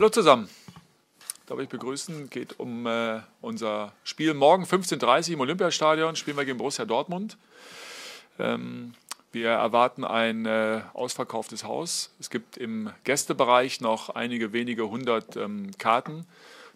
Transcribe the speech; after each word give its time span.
Hallo 0.00 0.08
zusammen. 0.08 0.48
Darf 1.44 1.58
ich 1.58 1.68
begrüßen, 1.68 2.30
geht 2.30 2.58
um 2.58 2.86
äh, 2.86 3.20
unser 3.42 3.92
Spiel 4.02 4.32
morgen 4.32 4.64
15.30 4.64 5.26
Uhr 5.28 5.34
im 5.34 5.40
Olympiastadion, 5.40 6.16
spielen 6.16 6.38
wir 6.38 6.46
gegen 6.46 6.56
Borussia 6.56 6.86
Dortmund. 6.86 7.36
Ähm, 8.38 8.94
wir 9.30 9.50
erwarten 9.50 10.04
ein 10.04 10.46
äh, 10.46 10.80
ausverkauftes 10.94 11.64
Haus. 11.64 12.14
Es 12.18 12.30
gibt 12.30 12.56
im 12.56 12.90
Gästebereich 13.04 13.82
noch 13.82 14.08
einige 14.08 14.54
wenige 14.54 14.88
hundert 14.88 15.36
ähm, 15.36 15.70
Karten. 15.76 16.26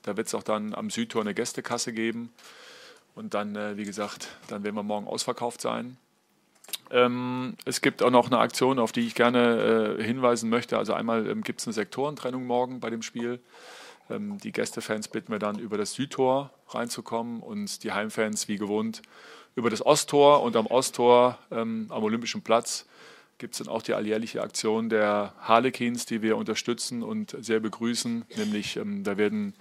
Da 0.02 0.18
wird 0.18 0.26
es 0.26 0.34
auch 0.34 0.42
dann 0.42 0.74
am 0.74 0.90
Südtor 0.90 1.22
eine 1.22 1.32
Gästekasse 1.32 1.94
geben. 1.94 2.30
Und 3.14 3.32
dann, 3.32 3.56
äh, 3.56 3.78
wie 3.78 3.84
gesagt, 3.84 4.36
dann 4.48 4.64
werden 4.64 4.76
wir 4.76 4.82
morgen 4.82 5.06
ausverkauft 5.06 5.62
sein. 5.62 5.96
Ähm, 6.90 7.56
es 7.64 7.80
gibt 7.80 8.02
auch 8.02 8.10
noch 8.10 8.26
eine 8.26 8.38
Aktion, 8.38 8.78
auf 8.78 8.92
die 8.92 9.06
ich 9.06 9.14
gerne 9.14 9.96
äh, 9.98 10.02
hinweisen 10.02 10.50
möchte. 10.50 10.78
Also 10.78 10.94
einmal 10.94 11.28
ähm, 11.28 11.42
gibt 11.42 11.60
es 11.60 11.66
eine 11.66 11.74
Sektorentrennung 11.74 12.46
morgen 12.46 12.80
bei 12.80 12.90
dem 12.90 13.02
Spiel. 13.02 13.40
Ähm, 14.10 14.38
die 14.38 14.52
Gästefans 14.52 15.08
bitten 15.08 15.32
wir 15.32 15.38
dann 15.38 15.58
über 15.58 15.78
das 15.78 15.94
Südtor 15.94 16.50
reinzukommen 16.68 17.40
und 17.40 17.82
die 17.84 17.92
Heimfans 17.92 18.48
wie 18.48 18.56
gewohnt 18.56 19.02
über 19.56 19.70
das 19.70 19.84
Osttor. 19.84 20.42
Und 20.42 20.56
am 20.56 20.66
Osttor 20.66 21.38
ähm, 21.50 21.86
am 21.90 22.02
Olympischen 22.02 22.42
Platz 22.42 22.86
gibt 23.38 23.54
es 23.54 23.58
dann 23.58 23.68
auch 23.68 23.82
die 23.82 23.94
alljährliche 23.94 24.42
Aktion 24.42 24.88
der 24.88 25.34
Harlequins, 25.40 26.06
die 26.06 26.22
wir 26.22 26.36
unterstützen 26.36 27.02
und 27.02 27.36
sehr 27.40 27.60
begrüßen. 27.60 28.24
Nämlich 28.36 28.76
ähm, 28.76 29.04
da 29.04 29.16
werden 29.16 29.54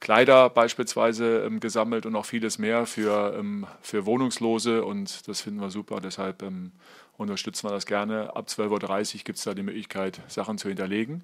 Kleider 0.00 0.50
beispielsweise 0.50 1.44
ähm, 1.46 1.60
gesammelt 1.60 2.06
und 2.06 2.14
auch 2.16 2.26
vieles 2.26 2.58
mehr 2.58 2.86
für, 2.86 3.34
ähm, 3.38 3.66
für 3.82 4.06
Wohnungslose 4.06 4.84
und 4.84 5.28
das 5.28 5.40
finden 5.40 5.60
wir 5.60 5.70
super. 5.70 6.00
Deshalb 6.00 6.42
ähm, 6.42 6.72
unterstützen 7.16 7.68
wir 7.68 7.72
das 7.72 7.86
gerne. 7.86 8.34
Ab 8.36 8.46
12.30 8.48 9.14
Uhr 9.14 9.20
gibt 9.24 9.38
es 9.38 9.44
da 9.44 9.54
die 9.54 9.62
Möglichkeit, 9.62 10.20
Sachen 10.28 10.58
zu 10.58 10.68
hinterlegen. 10.68 11.22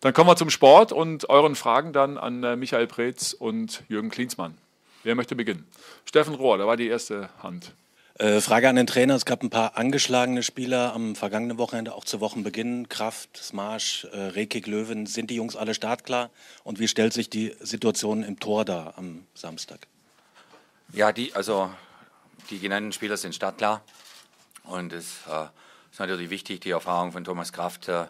Dann 0.00 0.12
kommen 0.12 0.28
wir 0.28 0.36
zum 0.36 0.50
Sport 0.50 0.92
und 0.92 1.28
euren 1.30 1.54
Fragen 1.54 1.92
dann 1.92 2.18
an 2.18 2.42
äh, 2.42 2.56
Michael 2.56 2.86
Preetz 2.86 3.32
und 3.32 3.82
Jürgen 3.88 4.10
Klinsmann. 4.10 4.56
Wer 5.04 5.14
möchte 5.14 5.34
beginnen? 5.34 5.66
Steffen 6.04 6.34
Rohr, 6.34 6.58
da 6.58 6.66
war 6.66 6.76
die 6.76 6.88
erste 6.88 7.28
Hand. 7.42 7.74
Äh, 8.22 8.40
Frage 8.40 8.68
an 8.68 8.76
den 8.76 8.86
Trainer. 8.86 9.16
Es 9.16 9.24
gab 9.24 9.42
ein 9.42 9.50
paar 9.50 9.76
angeschlagene 9.76 10.44
Spieler 10.44 10.92
am 10.92 11.16
vergangenen 11.16 11.58
Wochenende, 11.58 11.92
auch 11.92 12.04
zu 12.04 12.20
Wochenbeginn. 12.20 12.88
Kraft, 12.88 13.36
Smarsch, 13.36 14.04
äh, 14.12 14.16
Rekik, 14.16 14.68
Löwen. 14.68 15.06
Sind 15.06 15.28
die 15.28 15.34
Jungs 15.34 15.56
alle 15.56 15.74
startklar? 15.74 16.30
Und 16.62 16.78
wie 16.78 16.86
stellt 16.86 17.12
sich 17.12 17.30
die 17.30 17.56
Situation 17.58 18.22
im 18.22 18.38
Tor 18.38 18.64
dar 18.64 18.94
am 18.96 19.26
Samstag? 19.34 19.88
Ja, 20.92 21.10
die, 21.10 21.34
also 21.34 21.74
die 22.50 22.60
genannten 22.60 22.92
Spieler 22.92 23.16
sind 23.16 23.34
startklar. 23.34 23.82
Und 24.62 24.92
es 24.92 25.16
äh, 25.28 25.46
ist 25.90 25.98
natürlich 25.98 26.30
wichtig, 26.30 26.60
die 26.60 26.70
Erfahrung 26.70 27.10
von 27.10 27.24
Thomas 27.24 27.52
Kraft 27.52 27.88
äh, 27.88 28.04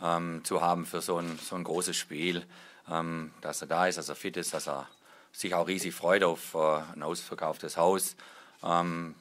ähm, 0.00 0.42
zu 0.44 0.60
haben 0.60 0.86
für 0.86 1.00
so 1.00 1.16
ein, 1.16 1.36
so 1.42 1.56
ein 1.56 1.64
großes 1.64 1.96
Spiel. 1.96 2.44
Ähm, 2.88 3.32
dass 3.40 3.60
er 3.60 3.66
da 3.66 3.88
ist, 3.88 3.98
dass 3.98 4.08
er 4.08 4.14
fit 4.14 4.36
ist, 4.36 4.54
dass 4.54 4.68
er 4.68 4.86
sich 5.32 5.52
auch 5.52 5.66
riesig 5.66 5.96
freut 5.96 6.22
auf 6.22 6.54
äh, 6.54 6.94
ein 6.94 7.02
ausverkauftes 7.02 7.76
Haus. 7.76 8.14
Ähm, 8.62 9.16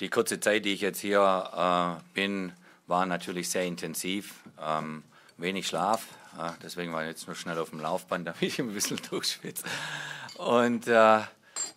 die 0.00 0.08
kurze 0.08 0.40
Zeit, 0.40 0.64
die 0.64 0.72
ich 0.72 0.80
jetzt 0.80 1.00
hier 1.00 2.00
äh, 2.00 2.02
bin, 2.14 2.52
war 2.86 3.06
natürlich 3.06 3.50
sehr 3.50 3.64
intensiv. 3.64 4.34
Ähm, 4.60 5.02
wenig 5.38 5.66
Schlaf. 5.66 6.06
Äh, 6.38 6.50
deswegen 6.62 6.92
war 6.92 7.02
ich 7.02 7.08
jetzt 7.08 7.26
nur 7.26 7.36
schnell 7.36 7.58
auf 7.58 7.70
dem 7.70 7.80
Laufband, 7.80 8.26
damit 8.26 8.42
ich 8.42 8.58
ein 8.58 8.72
bisschen 8.72 9.00
durchschwitze. 9.08 9.64
Und 10.36 10.86
äh, 10.86 11.20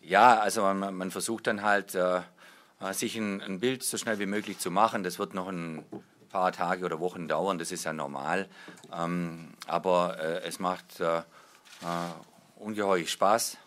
ja, 0.01 0.39
also 0.39 0.61
man, 0.61 0.95
man, 0.95 1.11
versucht 1.11 1.47
dann 1.47 1.63
halt, 1.63 1.95
äh, 1.95 2.21
äh, 2.79 2.93
sich 2.93 3.15
ein, 3.15 3.41
ein, 3.41 3.59
Bild 3.59 3.83
so 3.83 3.97
schnell 3.97 4.19
wie 4.19 4.25
möglich 4.25 4.59
zu 4.59 4.71
machen. 4.71 5.03
Das 5.03 5.19
wird 5.19 5.33
noch 5.33 5.47
ein 5.47 5.83
paar 6.29 6.51
Tage 6.51 6.85
oder 6.85 6.99
Wochen 6.99 7.27
dauern, 7.27 7.57
das 7.57 7.71
ist 7.71 7.83
ja 7.85 7.93
normal. 7.93 8.47
Ähm, 8.93 9.53
aber 9.67 10.19
äh, 10.19 10.43
es 10.43 10.59
macht 10.59 11.01
ungeheuer 12.57 13.07
Spaß. 13.07 13.57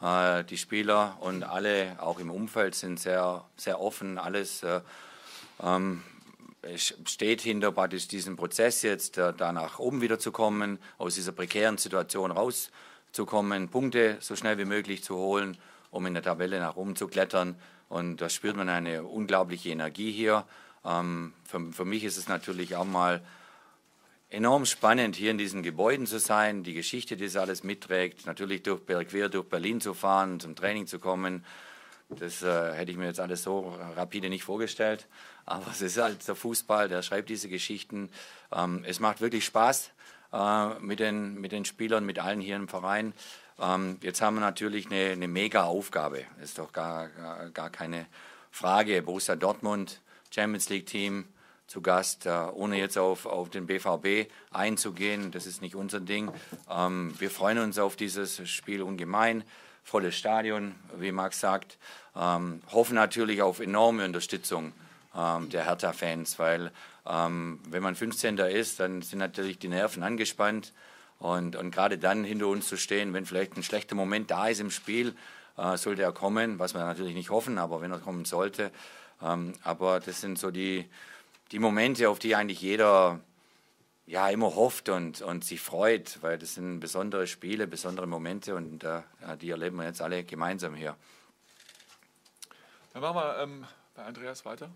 Äh, 0.00 0.44
die 0.44 0.58
Spieler 0.58 1.16
und 1.20 1.42
alle, 1.42 1.96
auch 2.00 2.18
im 2.18 2.30
Umfeld, 2.30 2.74
sind 2.74 3.00
sehr, 3.00 3.44
sehr 3.56 3.80
offen. 3.80 4.18
Alles 4.18 4.62
äh, 4.62 4.80
ähm, 5.62 6.02
steht 6.76 7.40
hinter 7.40 7.72
praktisch 7.72 8.08
diesem 8.08 8.36
Prozess 8.36 8.82
jetzt, 8.82 9.18
äh, 9.18 9.32
da 9.32 9.52
nach 9.52 9.78
oben 9.78 10.00
wieder 10.00 10.18
zu 10.18 10.32
kommen, 10.32 10.78
aus 10.98 11.14
dieser 11.14 11.32
prekären 11.32 11.78
Situation 11.78 12.30
rauszukommen, 12.30 13.68
Punkte 13.68 14.18
so 14.20 14.36
schnell 14.36 14.58
wie 14.58 14.64
möglich 14.64 15.02
zu 15.02 15.16
holen, 15.16 15.56
um 15.90 16.06
in 16.06 16.14
der 16.14 16.22
Tabelle 16.22 16.60
nach 16.60 16.76
oben 16.76 16.94
zu 16.96 17.08
klettern. 17.08 17.56
Und 17.88 18.18
da 18.18 18.28
spürt 18.28 18.56
man 18.56 18.68
eine 18.68 19.02
unglaubliche 19.02 19.70
Energie 19.70 20.12
hier. 20.12 20.44
Ähm, 20.84 21.32
für, 21.44 21.72
für 21.72 21.84
mich 21.84 22.04
ist 22.04 22.18
es 22.18 22.28
natürlich 22.28 22.76
auch 22.76 22.84
mal 22.84 23.20
enorm 24.30 24.66
spannend, 24.66 25.16
hier 25.16 25.30
in 25.30 25.38
diesen 25.38 25.62
Gebäuden 25.62 26.06
zu 26.06 26.18
sein, 26.18 26.62
die 26.62 26.74
Geschichte, 26.74 27.16
die 27.16 27.24
das 27.24 27.36
alles 27.36 27.64
mitträgt, 27.64 28.26
natürlich 28.26 28.62
durch, 28.62 28.84
quer 28.86 29.28
durch 29.28 29.48
Berlin 29.48 29.80
zu 29.80 29.94
fahren, 29.94 30.40
zum 30.40 30.54
Training 30.54 30.86
zu 30.86 30.98
kommen. 30.98 31.44
Das 32.10 32.42
äh, 32.42 32.72
hätte 32.72 32.90
ich 32.90 32.96
mir 32.96 33.06
jetzt 33.06 33.20
alles 33.20 33.42
so 33.42 33.76
rapide 33.96 34.30
nicht 34.30 34.44
vorgestellt. 34.44 35.06
Aber 35.44 35.70
es 35.70 35.82
ist 35.82 35.98
halt 35.98 36.26
der 36.26 36.34
Fußball, 36.34 36.88
der 36.88 37.02
schreibt 37.02 37.28
diese 37.28 37.48
Geschichten. 37.48 38.10
Ähm, 38.52 38.84
es 38.86 39.00
macht 39.00 39.20
wirklich 39.20 39.44
Spaß 39.44 39.90
äh, 40.32 40.78
mit, 40.80 41.00
den, 41.00 41.34
mit 41.34 41.52
den 41.52 41.64
Spielern, 41.64 42.04
mit 42.04 42.18
allen 42.18 42.40
hier 42.40 42.56
im 42.56 42.68
Verein. 42.68 43.12
Ähm, 43.58 43.98
jetzt 44.02 44.22
haben 44.22 44.36
wir 44.36 44.40
natürlich 44.40 44.86
eine, 44.86 45.10
eine 45.12 45.28
mega 45.28 45.64
Aufgabe. 45.64 46.24
Ist 46.42 46.58
doch 46.58 46.72
gar, 46.72 47.08
gar, 47.08 47.50
gar 47.50 47.70
keine 47.70 48.06
Frage. 48.50 49.02
Borussia 49.02 49.36
Dortmund, 49.36 50.00
Champions 50.30 50.68
League 50.68 50.86
Team, 50.86 51.26
zu 51.68 51.82
Gast, 51.82 52.24
äh, 52.26 52.30
ohne 52.54 52.78
jetzt 52.78 52.96
auf, 52.96 53.26
auf 53.26 53.50
den 53.50 53.66
BVB 53.66 54.30
einzugehen. 54.50 55.30
Das 55.30 55.46
ist 55.46 55.60
nicht 55.60 55.76
unser 55.76 56.00
Ding. 56.00 56.32
Ähm, 56.68 57.14
wir 57.18 57.30
freuen 57.30 57.58
uns 57.58 57.78
auf 57.78 57.94
dieses 57.94 58.48
Spiel 58.48 58.82
ungemein. 58.82 59.44
Volles 59.84 60.16
Stadion, 60.16 60.74
wie 60.96 61.12
Max 61.12 61.40
sagt. 61.40 61.78
Ähm, 62.16 62.62
hoffen 62.72 62.94
natürlich 62.94 63.42
auf 63.42 63.60
enorme 63.60 64.04
Unterstützung 64.06 64.72
ähm, 65.14 65.50
der 65.50 65.66
Hertha-Fans, 65.66 66.38
weil 66.40 66.72
wenn 67.10 67.82
man 67.82 67.94
15. 67.94 68.36
ist, 68.36 68.80
dann 68.80 69.00
sind 69.00 69.18
natürlich 69.20 69.58
die 69.58 69.68
Nerven 69.68 70.02
angespannt. 70.02 70.74
Und, 71.18 71.56
und 71.56 71.70
gerade 71.70 71.96
dann 71.96 72.22
hinter 72.22 72.48
uns 72.48 72.68
zu 72.68 72.76
stehen, 72.76 73.14
wenn 73.14 73.24
vielleicht 73.24 73.56
ein 73.56 73.62
schlechter 73.62 73.94
Moment 73.94 74.30
da 74.30 74.48
ist 74.48 74.60
im 74.60 74.70
Spiel, 74.70 75.14
äh, 75.56 75.78
sollte 75.78 76.02
er 76.02 76.12
kommen, 76.12 76.58
was 76.58 76.74
wir 76.74 76.84
natürlich 76.84 77.14
nicht 77.14 77.30
hoffen, 77.30 77.56
aber 77.56 77.80
wenn 77.80 77.92
er 77.92 77.98
kommen 77.98 78.26
sollte. 78.26 78.70
Aber 79.20 80.00
das 80.00 80.20
sind 80.20 80.38
so 80.38 80.50
die, 80.50 80.84
die 81.52 81.58
Momente, 81.58 82.08
auf 82.08 82.18
die 82.18 82.34
eigentlich 82.34 82.60
jeder 82.60 83.20
ja 84.06 84.28
immer 84.30 84.54
hofft 84.54 84.88
und, 84.88 85.20
und 85.20 85.44
sich 85.44 85.60
freut, 85.60 86.18
weil 86.22 86.38
das 86.38 86.54
sind 86.54 86.80
besondere 86.80 87.26
Spiele, 87.26 87.66
besondere 87.66 88.06
Momente 88.06 88.54
und 88.54 88.82
äh, 88.84 89.02
die 89.40 89.50
erleben 89.50 89.76
wir 89.76 89.84
jetzt 89.84 90.00
alle 90.00 90.24
gemeinsam 90.24 90.74
hier. 90.74 90.96
Dann 92.92 93.02
machen 93.02 93.16
wir 93.16 93.38
ähm, 93.42 93.64
bei 93.94 94.04
Andreas 94.04 94.44
weiter. 94.44 94.70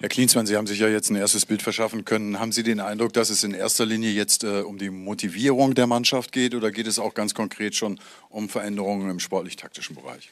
Herr 0.00 0.08
Klinsmann, 0.08 0.46
Sie 0.46 0.56
haben 0.56 0.66
sich 0.66 0.78
ja 0.78 0.88
jetzt 0.88 1.10
ein 1.10 1.16
erstes 1.16 1.44
Bild 1.44 1.60
verschaffen 1.60 2.04
können. 2.04 2.38
Haben 2.38 2.52
Sie 2.52 2.62
den 2.62 2.78
Eindruck, 2.78 3.12
dass 3.12 3.30
es 3.30 3.42
in 3.42 3.52
erster 3.52 3.84
Linie 3.84 4.12
jetzt 4.12 4.44
äh, 4.44 4.60
um 4.60 4.78
die 4.78 4.90
Motivierung 4.90 5.74
der 5.74 5.88
Mannschaft 5.88 6.30
geht 6.30 6.54
oder 6.54 6.70
geht 6.70 6.86
es 6.86 7.00
auch 7.00 7.14
ganz 7.14 7.34
konkret 7.34 7.74
schon 7.74 8.00
um 8.28 8.48
Veränderungen 8.48 9.10
im 9.10 9.18
sportlich-taktischen 9.18 9.96
Bereich? 9.96 10.30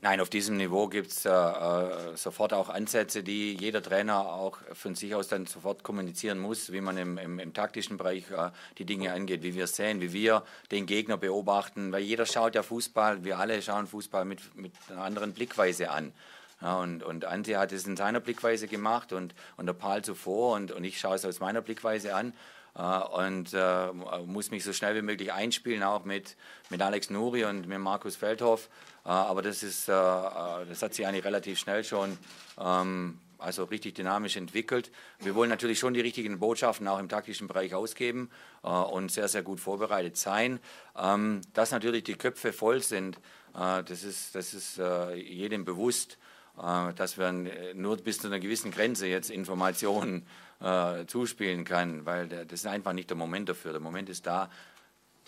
Nein, 0.00 0.20
auf 0.20 0.30
diesem 0.30 0.56
Niveau 0.56 0.86
gibt 0.86 1.10
es 1.10 1.24
äh, 1.24 1.30
äh, 1.30 2.16
sofort 2.16 2.52
auch 2.52 2.68
Ansätze, 2.68 3.24
die 3.24 3.54
jeder 3.54 3.82
Trainer 3.82 4.32
auch 4.32 4.58
von 4.72 4.94
sich 4.94 5.12
aus 5.12 5.26
dann 5.26 5.46
sofort 5.46 5.82
kommunizieren 5.82 6.38
muss, 6.38 6.70
wie 6.70 6.80
man 6.80 6.96
im, 6.96 7.18
im, 7.18 7.40
im 7.40 7.52
taktischen 7.52 7.96
Bereich 7.96 8.30
äh, 8.30 8.50
die 8.78 8.84
Dinge 8.84 9.12
angeht, 9.12 9.42
wie 9.42 9.56
wir 9.56 9.64
es 9.64 9.74
sehen, 9.74 10.00
wie 10.00 10.12
wir 10.12 10.44
den 10.70 10.86
Gegner 10.86 11.16
beobachten, 11.16 11.90
weil 11.90 12.02
jeder 12.02 12.26
schaut 12.26 12.54
ja 12.54 12.62
Fußball, 12.62 13.24
wir 13.24 13.40
alle 13.40 13.60
schauen 13.60 13.88
Fußball 13.88 14.24
mit, 14.24 14.54
mit 14.54 14.72
einer 14.88 15.02
anderen 15.02 15.32
Blickweise 15.32 15.90
an. 15.90 16.12
Ja, 16.60 16.78
und, 16.80 17.02
und 17.02 17.24
Ante 17.24 17.58
hat 17.58 17.72
es 17.72 17.86
in 17.86 17.96
seiner 17.96 18.20
Blickweise 18.20 18.66
gemacht 18.66 19.12
und, 19.12 19.34
und 19.56 19.66
der 19.66 19.74
Paul 19.74 20.02
zuvor 20.02 20.56
und, 20.56 20.72
und 20.72 20.84
ich 20.84 20.98
schaue 20.98 21.14
es 21.14 21.24
aus 21.24 21.40
meiner 21.40 21.60
Blickweise 21.60 22.14
an. 22.14 22.32
Äh, 22.78 22.82
und 22.82 23.52
äh, 23.52 23.92
muss 24.26 24.50
mich 24.50 24.64
so 24.64 24.72
schnell 24.72 24.94
wie 24.94 25.02
möglich 25.02 25.32
einspielen, 25.32 25.82
auch 25.82 26.04
mit, 26.04 26.36
mit 26.70 26.80
Alex 26.80 27.10
Nuri 27.10 27.44
und 27.44 27.66
mit 27.66 27.78
Markus 27.78 28.16
Feldhoff. 28.16 28.68
Äh, 29.04 29.08
aber 29.08 29.42
das, 29.42 29.62
ist, 29.62 29.88
das 29.88 30.82
hat 30.82 30.94
sich 30.94 31.06
eigentlich 31.06 31.24
relativ 31.24 31.58
schnell 31.58 31.82
schon 31.84 32.16
ähm, 32.60 33.18
also 33.38 33.64
richtig 33.64 33.94
dynamisch 33.94 34.36
entwickelt. 34.36 34.90
Wir 35.20 35.34
wollen 35.34 35.50
natürlich 35.50 35.78
schon 35.78 35.94
die 35.94 36.00
richtigen 36.00 36.38
Botschaften 36.38 36.88
auch 36.88 36.98
im 36.98 37.08
taktischen 37.08 37.46
Bereich 37.46 37.72
ausgeben 37.72 38.30
und 38.62 39.12
sehr, 39.12 39.28
sehr 39.28 39.42
gut 39.42 39.60
vorbereitet 39.60 40.16
sein. 40.16 40.58
Ähm, 40.96 41.42
dass 41.54 41.70
natürlich 41.70 42.02
die 42.02 42.16
Köpfe 42.16 42.52
voll 42.52 42.82
sind, 42.82 43.20
das 43.52 44.02
ist, 44.02 44.34
das 44.34 44.54
ist 44.54 44.80
jedem 45.14 45.64
bewusst, 45.64 46.18
dass 46.58 47.16
wir 47.16 47.32
nur 47.74 47.96
bis 47.98 48.18
zu 48.18 48.26
einer 48.26 48.40
gewissen 48.40 48.70
Grenze 48.70 49.06
jetzt 49.06 49.30
Informationen 49.30 50.26
äh, 50.60 51.06
zuspielen 51.06 51.64
kann, 51.64 52.04
weil 52.04 52.28
das 52.28 52.60
ist 52.60 52.66
einfach 52.66 52.92
nicht 52.92 53.10
der 53.10 53.16
Moment 53.16 53.48
dafür. 53.48 53.72
Der 53.72 53.80
Moment 53.80 54.08
ist 54.08 54.26
da, 54.26 54.50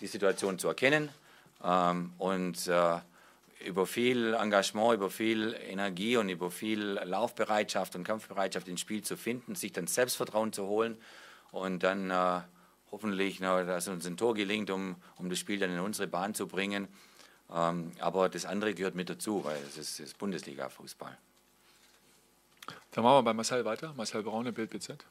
die 0.01 0.07
Situation 0.07 0.59
zu 0.59 0.67
erkennen 0.67 1.09
ähm, 1.63 2.11
und 2.17 2.67
äh, 2.67 2.97
über 3.65 3.85
viel 3.85 4.33
Engagement, 4.33 4.95
über 4.95 5.09
viel 5.09 5.55
Energie 5.69 6.17
und 6.17 6.29
über 6.29 6.51
viel 6.51 6.99
Laufbereitschaft 7.03 7.95
und 7.95 8.03
Kampfbereitschaft 8.03 8.67
ins 8.67 8.81
Spiel 8.81 9.03
zu 9.03 9.15
finden, 9.15 9.55
sich 9.55 9.71
dann 9.71 9.87
Selbstvertrauen 9.87 10.51
zu 10.51 10.65
holen 10.65 10.97
und 11.51 11.83
dann 11.83 12.09
äh, 12.09 12.41
hoffentlich, 12.91 13.39
dass 13.39 13.87
uns 13.87 14.05
ein 14.05 14.17
Tor 14.17 14.33
gelingt, 14.33 14.69
um, 14.69 14.95
um 15.15 15.29
das 15.29 15.39
Spiel 15.39 15.59
dann 15.59 15.71
in 15.71 15.79
unsere 15.79 16.07
Bahn 16.07 16.33
zu 16.33 16.47
bringen. 16.47 16.87
Ähm, 17.53 17.91
aber 17.99 18.29
das 18.29 18.45
andere 18.45 18.73
gehört 18.73 18.95
mit 18.95 19.09
dazu, 19.09 19.43
weil 19.43 19.57
es 19.67 19.77
ist, 19.77 19.99
ist 19.99 20.17
Bundesliga-Fußball. 20.17 21.17
Dann 22.91 23.03
machen 23.03 23.17
wir 23.17 23.23
bei 23.23 23.33
Marcel 23.33 23.65
weiter. 23.65 23.93
Marcel 23.95 24.23
Braune, 24.23 24.51
Bild 24.51 24.69
BZ. 24.69 25.05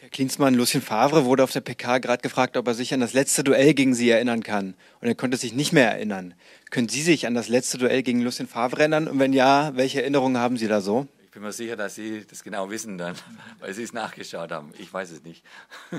Herr 0.00 0.10
Klinsmann, 0.10 0.54
Lucien 0.54 0.80
Favre 0.80 1.24
wurde 1.24 1.42
auf 1.42 1.50
der 1.50 1.60
PK 1.60 1.98
gerade 1.98 2.22
gefragt, 2.22 2.56
ob 2.56 2.66
er 2.66 2.74
sich 2.74 2.94
an 2.94 3.00
das 3.00 3.14
letzte 3.14 3.42
Duell 3.44 3.74
gegen 3.74 3.94
Sie 3.94 4.08
erinnern 4.08 4.42
kann. 4.42 4.74
Und 5.00 5.08
er 5.08 5.14
konnte 5.14 5.36
sich 5.36 5.52
nicht 5.52 5.72
mehr 5.72 5.90
erinnern. 5.90 6.34
Können 6.70 6.88
Sie 6.88 7.02
sich 7.02 7.26
an 7.26 7.34
das 7.34 7.48
letzte 7.48 7.78
Duell 7.78 8.02
gegen 8.02 8.22
Lucien 8.22 8.48
Favre 8.48 8.80
erinnern? 8.80 9.08
Und 9.08 9.18
wenn 9.18 9.32
ja, 9.32 9.72
welche 9.74 10.00
Erinnerungen 10.00 10.38
haben 10.38 10.56
Sie 10.56 10.68
da 10.68 10.80
so? 10.80 11.08
Ich 11.24 11.32
bin 11.32 11.42
mir 11.42 11.52
sicher, 11.52 11.76
dass 11.76 11.94
Sie 11.94 12.24
das 12.24 12.42
genau 12.42 12.70
wissen 12.70 12.96
dann, 12.96 13.16
weil 13.58 13.74
Sie 13.74 13.82
es 13.82 13.92
nachgeschaut 13.92 14.52
haben. 14.52 14.72
Ich 14.78 14.92
weiß 14.92 15.10
es 15.10 15.24
nicht. 15.24 15.44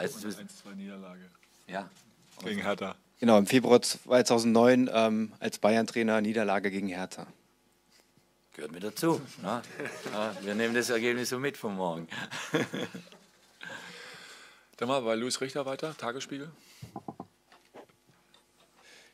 also, 0.00 0.28
1-2 0.28 0.74
Niederlage. 0.76 1.22
Ja. 1.66 1.88
Gegen 2.44 2.62
Hertha. 2.62 2.96
Genau, 3.20 3.38
im 3.38 3.46
Februar 3.46 3.82
2009 3.82 4.90
ähm, 4.92 5.32
als 5.40 5.58
Bayern-Trainer 5.58 6.20
Niederlage 6.20 6.70
gegen 6.70 6.88
Hertha. 6.88 7.26
Gehört 8.54 8.72
mir 8.72 8.80
dazu. 8.80 9.20
Ne? 9.42 9.62
Ja, 10.12 10.34
wir 10.42 10.54
nehmen 10.54 10.74
das 10.74 10.90
Ergebnis 10.90 11.28
so 11.28 11.38
mit 11.38 11.56
von 11.56 11.76
morgen. 11.76 12.08
Dann 14.78 14.88
mal 14.88 15.02
bei 15.02 15.14
Luis 15.14 15.40
Richter 15.40 15.66
weiter, 15.66 15.94
Tagesspiegel. 15.96 16.50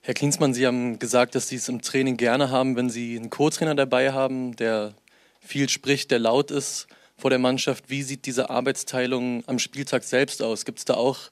Herr 0.03 0.15
Klinsmann, 0.15 0.55
Sie 0.55 0.65
haben 0.65 1.00
gesagt, 1.00 1.35
dass 1.35 1.49
Sie 1.49 1.56
es 1.56 1.69
im 1.69 1.82
Training 1.82 2.17
gerne 2.17 2.50
haben, 2.50 2.77
wenn 2.77 2.89
Sie 2.89 3.17
einen 3.17 3.29
Co-Trainer 3.29 3.75
dabei 3.75 4.12
haben, 4.12 4.55
der 4.55 4.94
viel 5.41 5.69
spricht, 5.69 6.12
der 6.12 6.21
laut 6.21 6.53
ist 6.53 6.87
vor 7.17 7.31
der 7.31 7.39
Mannschaft. 7.39 7.89
Wie 7.89 8.03
sieht 8.03 8.27
diese 8.27 8.51
Arbeitsteilung 8.51 9.45
am 9.47 9.59
Spieltag 9.59 10.05
selbst 10.05 10.43
aus? 10.43 10.65
Gibt 10.65 10.79
es 10.79 10.85
da 10.85 10.95
auch 10.95 11.29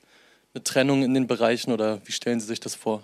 eine 0.55 0.65
Trennung 0.65 1.03
in 1.03 1.15
den 1.15 1.27
Bereichen 1.27 1.73
oder 1.73 2.01
wie 2.07 2.13
stellen 2.13 2.41
Sie 2.41 2.47
sich 2.47 2.61
das 2.61 2.75
vor? 2.75 3.03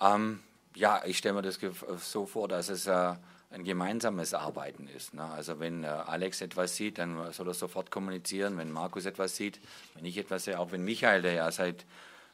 Ähm, 0.00 0.40
ja, 0.74 1.02
ich 1.04 1.18
stelle 1.18 1.34
mir 1.34 1.42
das 1.42 1.58
so 1.98 2.26
vor, 2.26 2.48
dass 2.48 2.68
es 2.68 2.86
äh, 2.86 3.14
ein 3.50 3.64
gemeinsames 3.64 4.34
Arbeiten 4.34 4.88
ist. 4.88 5.14
Ne? 5.14 5.24
Also 5.24 5.60
wenn 5.60 5.84
äh, 5.84 5.88
Alex 5.88 6.40
etwas 6.40 6.76
sieht, 6.76 6.98
dann 6.98 7.32
soll 7.32 7.48
er 7.48 7.54
sofort 7.54 7.90
kommunizieren. 7.90 8.56
Wenn 8.58 8.70
Markus 8.70 9.04
etwas 9.06 9.36
sieht, 9.36 9.60
wenn 9.94 10.04
ich 10.04 10.16
etwas 10.18 10.44
sehe, 10.44 10.58
auch 10.58 10.72
wenn 10.72 10.84
Michael, 10.84 11.22
der 11.22 11.32
ja 11.32 11.50
seit 11.50 11.84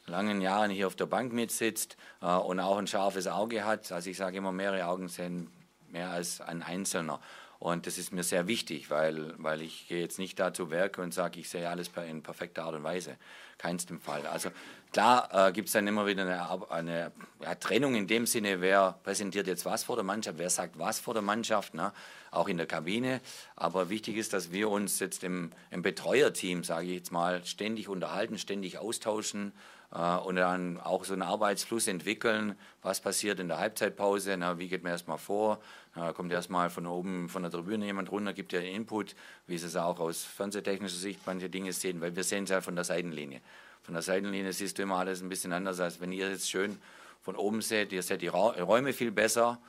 langen 0.05 0.41
Jahren 0.41 0.71
hier 0.71 0.87
auf 0.87 0.95
der 0.95 1.05
Bank 1.05 1.33
mitsitzt 1.33 1.97
äh, 2.21 2.25
und 2.25 2.59
auch 2.59 2.77
ein 2.77 2.87
scharfes 2.87 3.27
Auge 3.27 3.65
hat. 3.65 3.91
Also 3.91 4.09
ich 4.09 4.17
sage 4.17 4.37
immer, 4.37 4.51
mehrere 4.51 4.85
Augen 4.87 5.07
sehen 5.07 5.51
mehr 5.89 6.09
als 6.09 6.41
ein 6.41 6.63
Einzelner. 6.63 7.19
Und 7.59 7.87
das 7.87 7.97
ist 7.97 8.13
mir 8.13 8.23
sehr 8.23 8.47
wichtig, 8.47 8.89
weil, 8.89 9.33
weil 9.37 9.61
ich 9.61 9.89
gehe 9.89 9.99
jetzt 9.99 10.17
nicht 10.17 10.39
dazu 10.39 10.71
Werke 10.71 11.01
und 11.01 11.13
sage, 11.13 11.41
ich 11.41 11.49
sehe 11.49 11.69
alles 11.69 11.91
in 12.09 12.23
perfekter 12.23 12.63
Art 12.63 12.75
und 12.75 12.83
Weise. 12.85 13.17
Keinstem 13.57 13.99
Fall. 13.99 14.25
Also 14.27 14.49
klar 14.93 15.49
äh, 15.49 15.51
gibt 15.51 15.67
es 15.67 15.73
dann 15.73 15.85
immer 15.85 16.07
wieder 16.07 16.23
eine, 16.23 16.71
eine 16.71 17.11
ja, 17.43 17.55
Trennung 17.55 17.95
in 17.95 18.07
dem 18.07 18.25
Sinne, 18.25 18.61
wer 18.61 18.97
präsentiert 19.03 19.45
jetzt 19.47 19.65
was 19.65 19.83
vor 19.83 19.97
der 19.97 20.05
Mannschaft, 20.05 20.37
wer 20.37 20.49
sagt 20.49 20.79
was 20.79 21.01
vor 21.01 21.13
der 21.13 21.21
Mannschaft, 21.21 21.73
ne? 21.73 21.91
auch 22.31 22.47
in 22.47 22.55
der 22.55 22.65
Kabine. 22.65 23.19
Aber 23.57 23.89
wichtig 23.89 24.15
ist, 24.15 24.31
dass 24.31 24.53
wir 24.53 24.69
uns 24.69 24.99
jetzt 24.99 25.25
im, 25.25 25.51
im 25.69 25.81
Betreuerteam, 25.81 26.63
sage 26.63 26.85
ich 26.85 26.93
jetzt 26.93 27.11
mal, 27.11 27.43
ständig 27.43 27.89
unterhalten, 27.89 28.37
ständig 28.37 28.77
austauschen 28.77 29.51
und 29.91 30.35
dann 30.35 30.79
auch 30.79 31.03
so 31.03 31.13
einen 31.13 31.23
Arbeitsfluss 31.23 31.87
entwickeln. 31.87 32.55
Was 32.83 32.99
passiert 33.01 33.39
in 33.39 33.47
der 33.47 33.57
Halbzeitpause? 33.57 34.35
Na, 34.37 34.59
wie 34.59 34.67
geht 34.67 34.83
man 34.83 34.91
erstmal 34.91 35.17
vor? 35.17 35.59
Na, 35.95 36.13
kommt 36.13 36.31
erstmal 36.31 36.69
von 36.69 36.85
oben 36.85 37.27
von 37.27 37.41
der 37.41 37.51
Tribüne 37.51 37.85
jemand 37.85 38.11
runter, 38.11 38.33
gibt 38.33 38.53
ja 38.53 38.59
Input, 38.59 39.15
wie 39.47 39.57
Sie 39.57 39.65
es 39.65 39.75
auch 39.75 39.99
aus 39.99 40.23
fernsehtechnischer 40.23 40.97
Sicht 40.97 41.21
manche 41.25 41.49
Dinge 41.49 41.73
sehen, 41.73 42.01
weil 42.01 42.15
wir 42.15 42.23
sehen 42.23 42.43
es 42.43 42.51
ja 42.51 42.61
von 42.61 42.75
der 42.75 42.83
Seitenlinie. 42.83 43.41
Von 43.81 43.95
der 43.95 44.03
Seitenlinie 44.03 44.53
siehst 44.53 44.77
du 44.77 44.83
immer 44.83 44.97
alles 44.97 45.21
ein 45.21 45.29
bisschen 45.29 45.53
anders, 45.53 45.79
als 45.79 45.99
wenn 45.99 46.11
ihr 46.11 46.29
jetzt 46.29 46.49
schön 46.49 46.77
von 47.23 47.35
oben 47.35 47.61
seht. 47.61 47.91
Ihr 47.91 48.03
seht 48.03 48.21
die 48.21 48.27
Räume 48.27 48.93
viel 48.93 49.11
besser, 49.11 49.59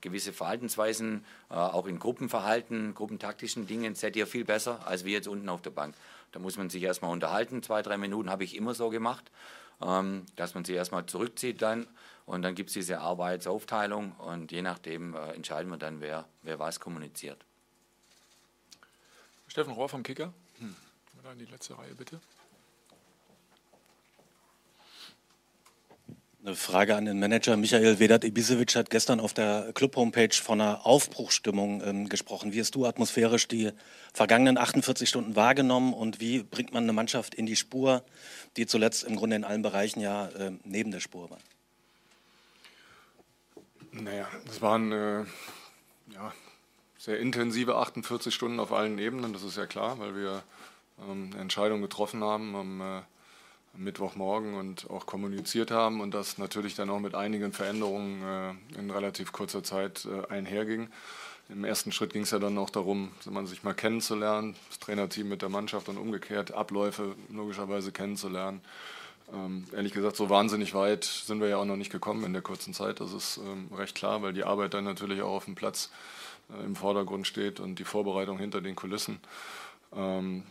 gewisse 0.00 0.32
Verhaltensweisen, 0.32 1.24
äh, 1.50 1.54
auch 1.54 1.86
in 1.86 1.98
Gruppenverhalten, 1.98 2.94
gruppentaktischen 2.94 3.66
Dingen 3.66 3.94
seht 3.94 4.16
ihr 4.16 4.26
viel 4.26 4.44
besser 4.44 4.86
als 4.86 5.04
wir 5.04 5.12
jetzt 5.12 5.28
unten 5.28 5.48
auf 5.48 5.62
der 5.62 5.70
Bank. 5.70 5.94
Da 6.36 6.40
muss 6.40 6.58
man 6.58 6.68
sich 6.68 6.82
erstmal 6.82 7.12
unterhalten. 7.12 7.62
Zwei, 7.62 7.80
drei 7.80 7.96
Minuten 7.96 8.28
habe 8.28 8.44
ich 8.44 8.56
immer 8.56 8.74
so 8.74 8.90
gemacht, 8.90 9.30
ähm, 9.80 10.26
dass 10.36 10.52
man 10.52 10.66
sich 10.66 10.76
erstmal 10.76 11.06
zurückzieht 11.06 11.62
dann 11.62 11.86
und 12.26 12.42
dann 12.42 12.54
gibt 12.54 12.68
es 12.68 12.74
diese 12.74 13.00
Arbeitsaufteilung 13.00 14.12
und 14.16 14.52
je 14.52 14.60
nachdem 14.60 15.14
äh, 15.14 15.32
entscheiden 15.32 15.70
wir 15.70 15.78
dann, 15.78 16.02
wer, 16.02 16.26
wer 16.42 16.58
was 16.58 16.78
kommuniziert. 16.78 17.42
Steffen 19.48 19.72
Rohr 19.72 19.88
vom 19.88 20.02
Kicker. 20.02 20.34
Hm. 20.58 20.76
In 21.32 21.38
die 21.38 21.46
letzte 21.46 21.78
Reihe 21.78 21.94
bitte. 21.94 22.20
Eine 26.46 26.54
Frage 26.54 26.94
an 26.94 27.06
den 27.06 27.18
Manager. 27.18 27.56
Michael 27.56 27.98
Vedat 27.98 28.22
Ibisevic 28.22 28.76
hat 28.76 28.88
gestern 28.88 29.18
auf 29.18 29.34
der 29.34 29.72
Club-Homepage 29.74 30.32
von 30.32 30.60
einer 30.60 30.86
Aufbruchstimmung 30.86 31.82
ähm, 31.84 32.08
gesprochen. 32.08 32.52
Wie 32.52 32.60
hast 32.60 32.76
du 32.76 32.86
atmosphärisch 32.86 33.48
die 33.48 33.72
vergangenen 34.14 34.56
48 34.56 35.08
Stunden 35.08 35.34
wahrgenommen 35.34 35.92
und 35.92 36.20
wie 36.20 36.44
bringt 36.44 36.72
man 36.72 36.84
eine 36.84 36.92
Mannschaft 36.92 37.34
in 37.34 37.46
die 37.46 37.56
Spur, 37.56 38.04
die 38.56 38.66
zuletzt 38.66 39.02
im 39.02 39.16
Grunde 39.16 39.34
in 39.34 39.42
allen 39.42 39.62
Bereichen 39.62 39.98
ja 39.98 40.28
äh, 40.28 40.52
neben 40.62 40.92
der 40.92 41.00
Spur 41.00 41.30
war? 41.30 41.38
Naja, 43.90 44.28
das 44.46 44.62
waren 44.62 44.92
äh, 44.92 45.24
ja, 46.14 46.32
sehr 46.96 47.18
intensive 47.18 47.74
48 47.74 48.32
Stunden 48.32 48.60
auf 48.60 48.72
allen 48.72 49.00
Ebenen, 49.00 49.32
das 49.32 49.42
ist 49.42 49.56
ja 49.56 49.66
klar, 49.66 49.98
weil 49.98 50.14
wir 50.14 50.44
ähm, 51.00 51.30
eine 51.32 51.42
Entscheidung 51.42 51.82
getroffen 51.82 52.22
haben 52.22 52.54
am 52.54 52.80
äh, 52.80 53.02
Mittwochmorgen 53.76 54.54
und 54.54 54.90
auch 54.90 55.06
kommuniziert 55.06 55.70
haben 55.70 56.00
und 56.00 56.14
das 56.14 56.38
natürlich 56.38 56.74
dann 56.74 56.90
auch 56.90 57.00
mit 57.00 57.14
einigen 57.14 57.52
Veränderungen 57.52 58.22
äh, 58.22 58.78
in 58.78 58.90
relativ 58.90 59.32
kurzer 59.32 59.62
Zeit 59.62 60.06
äh, 60.06 60.32
einherging. 60.32 60.88
Im 61.48 61.64
ersten 61.64 61.92
Schritt 61.92 62.12
ging 62.12 62.22
es 62.22 62.32
ja 62.32 62.40
dann 62.40 62.58
auch 62.58 62.70
darum, 62.70 63.12
sich 63.44 63.62
mal 63.62 63.74
kennenzulernen, 63.74 64.56
das 64.68 64.80
Trainerteam 64.80 65.28
mit 65.28 65.42
der 65.42 65.48
Mannschaft 65.48 65.88
und 65.88 65.96
umgekehrt 65.96 66.52
Abläufe 66.52 67.14
logischerweise 67.30 67.92
kennenzulernen. 67.92 68.60
Ähm, 69.32 69.64
ehrlich 69.72 69.92
gesagt, 69.92 70.16
so 70.16 70.28
wahnsinnig 70.28 70.74
weit 70.74 71.04
sind 71.04 71.40
wir 71.40 71.48
ja 71.48 71.56
auch 71.58 71.64
noch 71.64 71.76
nicht 71.76 71.90
gekommen 71.90 72.24
in 72.24 72.32
der 72.32 72.42
kurzen 72.42 72.74
Zeit. 72.74 73.00
Das 73.00 73.12
ist 73.12 73.38
ähm, 73.38 73.68
recht 73.76 73.94
klar, 73.94 74.22
weil 74.22 74.32
die 74.32 74.44
Arbeit 74.44 74.74
dann 74.74 74.84
natürlich 74.84 75.22
auch 75.22 75.36
auf 75.36 75.44
dem 75.44 75.54
Platz 75.54 75.90
äh, 76.50 76.64
im 76.64 76.76
Vordergrund 76.76 77.26
steht 77.26 77.60
und 77.60 77.78
die 77.78 77.84
Vorbereitung 77.84 78.38
hinter 78.38 78.60
den 78.60 78.76
Kulissen. 78.76 79.20
Ähm, 79.94 80.44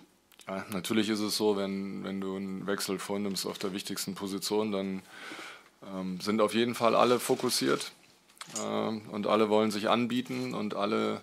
ja, 0.47 0.65
natürlich 0.71 1.09
ist 1.09 1.21
es 1.21 1.37
so, 1.37 1.57
wenn, 1.57 2.03
wenn 2.03 2.21
du 2.21 2.35
einen 2.35 2.67
Wechsel 2.67 2.99
vornimmst 2.99 3.45
auf 3.47 3.57
der 3.57 3.73
wichtigsten 3.73 4.13
Position, 4.13 4.71
dann 4.71 5.01
ähm, 5.93 6.19
sind 6.21 6.41
auf 6.41 6.53
jeden 6.53 6.75
Fall 6.75 6.95
alle 6.95 7.19
fokussiert 7.19 7.91
ähm, 8.63 9.01
und 9.11 9.27
alle 9.27 9.49
wollen 9.49 9.71
sich 9.71 9.89
anbieten 9.89 10.53
und 10.53 10.75
alle 10.75 11.21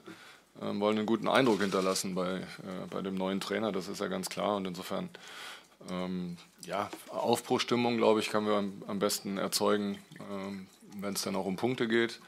ähm, 0.61 0.81
wollen 0.81 0.99
einen 0.99 1.07
guten 1.07 1.29
Eindruck 1.29 1.61
hinterlassen 1.61 2.15
bei, 2.15 2.39
äh, 2.39 2.87
bei 2.91 3.01
dem 3.01 3.15
neuen 3.15 3.41
Trainer, 3.41 3.71
das 3.71 3.89
ist 3.89 4.01
ja 4.01 4.09
ganz 4.09 4.29
klar 4.29 4.57
und 4.57 4.67
insofern 4.67 5.09
ähm, 5.91 6.37
ja, 6.65 6.91
Aufbruchstimmung, 7.09 7.97
glaube 7.97 8.21
ich, 8.21 8.29
können 8.29 8.47
wir 8.47 8.55
am, 8.55 8.83
am 8.87 8.99
besten 8.99 9.39
erzeugen, 9.39 9.99
ähm, 10.31 10.67
wenn 10.97 11.15
es 11.15 11.23
dann 11.23 11.37
auch 11.37 11.47
um 11.47 11.57
Punkte 11.57 11.89
geht. 11.89 12.21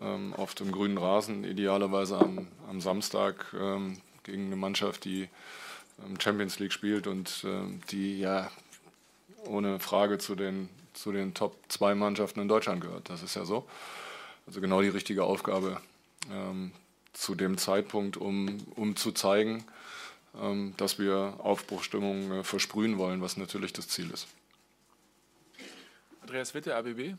Ähm, 0.00 0.32
auf 0.34 0.54
dem 0.54 0.70
grünen 0.70 0.98
Rasen, 0.98 1.42
idealerweise 1.42 2.16
am, 2.16 2.46
am 2.68 2.80
Samstag 2.80 3.46
gegen 4.22 4.46
eine 4.46 4.56
Mannschaft, 4.56 5.04
die 5.04 5.28
Champions 6.18 6.58
League 6.58 6.72
spielt 6.72 7.06
und 7.06 7.44
äh, 7.44 7.62
die 7.90 8.18
ja 8.20 8.50
ohne 9.46 9.80
Frage 9.80 10.18
zu 10.18 10.34
den, 10.34 10.68
zu 10.92 11.12
den 11.12 11.34
Top 11.34 11.56
2 11.68 11.94
Mannschaften 11.94 12.40
in 12.40 12.48
Deutschland 12.48 12.80
gehört. 12.80 13.08
Das 13.08 13.22
ist 13.22 13.36
ja 13.36 13.44
so. 13.44 13.66
Also 14.46 14.60
genau 14.60 14.82
die 14.82 14.88
richtige 14.88 15.24
Aufgabe 15.24 15.80
ähm, 16.30 16.72
zu 17.12 17.34
dem 17.34 17.58
Zeitpunkt, 17.58 18.16
um, 18.16 18.58
um 18.76 18.96
zu 18.96 19.12
zeigen, 19.12 19.64
ähm, 20.40 20.74
dass 20.76 20.98
wir 20.98 21.34
Aufbruchstimmung 21.38 22.32
äh, 22.32 22.44
versprühen 22.44 22.98
wollen, 22.98 23.22
was 23.22 23.36
natürlich 23.36 23.72
das 23.72 23.88
Ziel 23.88 24.10
ist. 24.10 24.28
Andreas 26.22 26.54
Witte, 26.54 26.76
ABB. 26.76 27.14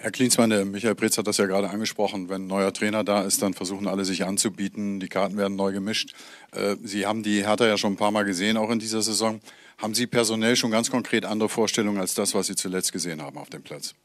Herr 0.00 0.12
Klinsmann, 0.12 0.50
der 0.50 0.64
Michael 0.64 0.94
Pretz 0.94 1.18
hat 1.18 1.26
das 1.26 1.38
ja 1.38 1.46
gerade 1.46 1.70
angesprochen. 1.70 2.28
Wenn 2.28 2.44
ein 2.44 2.46
neuer 2.46 2.72
Trainer 2.72 3.02
da 3.02 3.22
ist, 3.22 3.42
dann 3.42 3.52
versuchen 3.52 3.88
alle 3.88 4.04
sich 4.04 4.24
anzubieten. 4.24 5.00
Die 5.00 5.08
Karten 5.08 5.36
werden 5.36 5.56
neu 5.56 5.72
gemischt. 5.72 6.14
Äh, 6.52 6.76
Sie 6.84 7.04
haben 7.04 7.24
die 7.24 7.44
Hertha 7.44 7.66
ja 7.66 7.76
schon 7.76 7.94
ein 7.94 7.96
paar 7.96 8.12
Mal 8.12 8.24
gesehen, 8.24 8.56
auch 8.56 8.70
in 8.70 8.78
dieser 8.78 9.02
Saison. 9.02 9.40
Haben 9.76 9.94
Sie 9.94 10.06
personell 10.06 10.54
schon 10.54 10.70
ganz 10.70 10.88
konkret 10.90 11.24
andere 11.24 11.48
Vorstellungen 11.48 12.00
als 12.00 12.14
das, 12.14 12.32
was 12.32 12.46
Sie 12.46 12.54
zuletzt 12.54 12.92
gesehen 12.92 13.20
haben 13.20 13.38
auf 13.38 13.50
dem 13.50 13.62
Platz? 13.62 13.96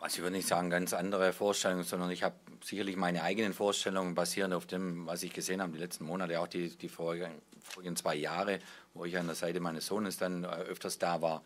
Also 0.00 0.18
ich 0.18 0.22
würde 0.22 0.36
nicht 0.36 0.48
sagen 0.48 0.68
ganz 0.68 0.92
andere 0.92 1.32
Vorstellungen, 1.32 1.84
sondern 1.84 2.10
ich 2.10 2.22
habe 2.22 2.36
sicherlich 2.62 2.96
meine 2.96 3.22
eigenen 3.22 3.54
Vorstellungen 3.54 4.14
basierend 4.14 4.52
auf 4.52 4.66
dem, 4.66 5.06
was 5.06 5.22
ich 5.22 5.32
gesehen 5.32 5.62
habe 5.62 5.72
die 5.72 5.78
letzten 5.78 6.04
Monate, 6.04 6.38
auch 6.40 6.46
die, 6.46 6.68
die 6.76 6.90
vorigen, 6.90 7.32
vorigen 7.62 7.96
zwei 7.96 8.14
Jahre, 8.14 8.58
wo 8.92 9.06
ich 9.06 9.16
an 9.16 9.26
der 9.26 9.34
Seite 9.34 9.60
meines 9.60 9.86
Sohnes 9.86 10.18
dann 10.18 10.44
äh, 10.44 10.48
öfters 10.48 10.98
da 10.98 11.22
war. 11.22 11.42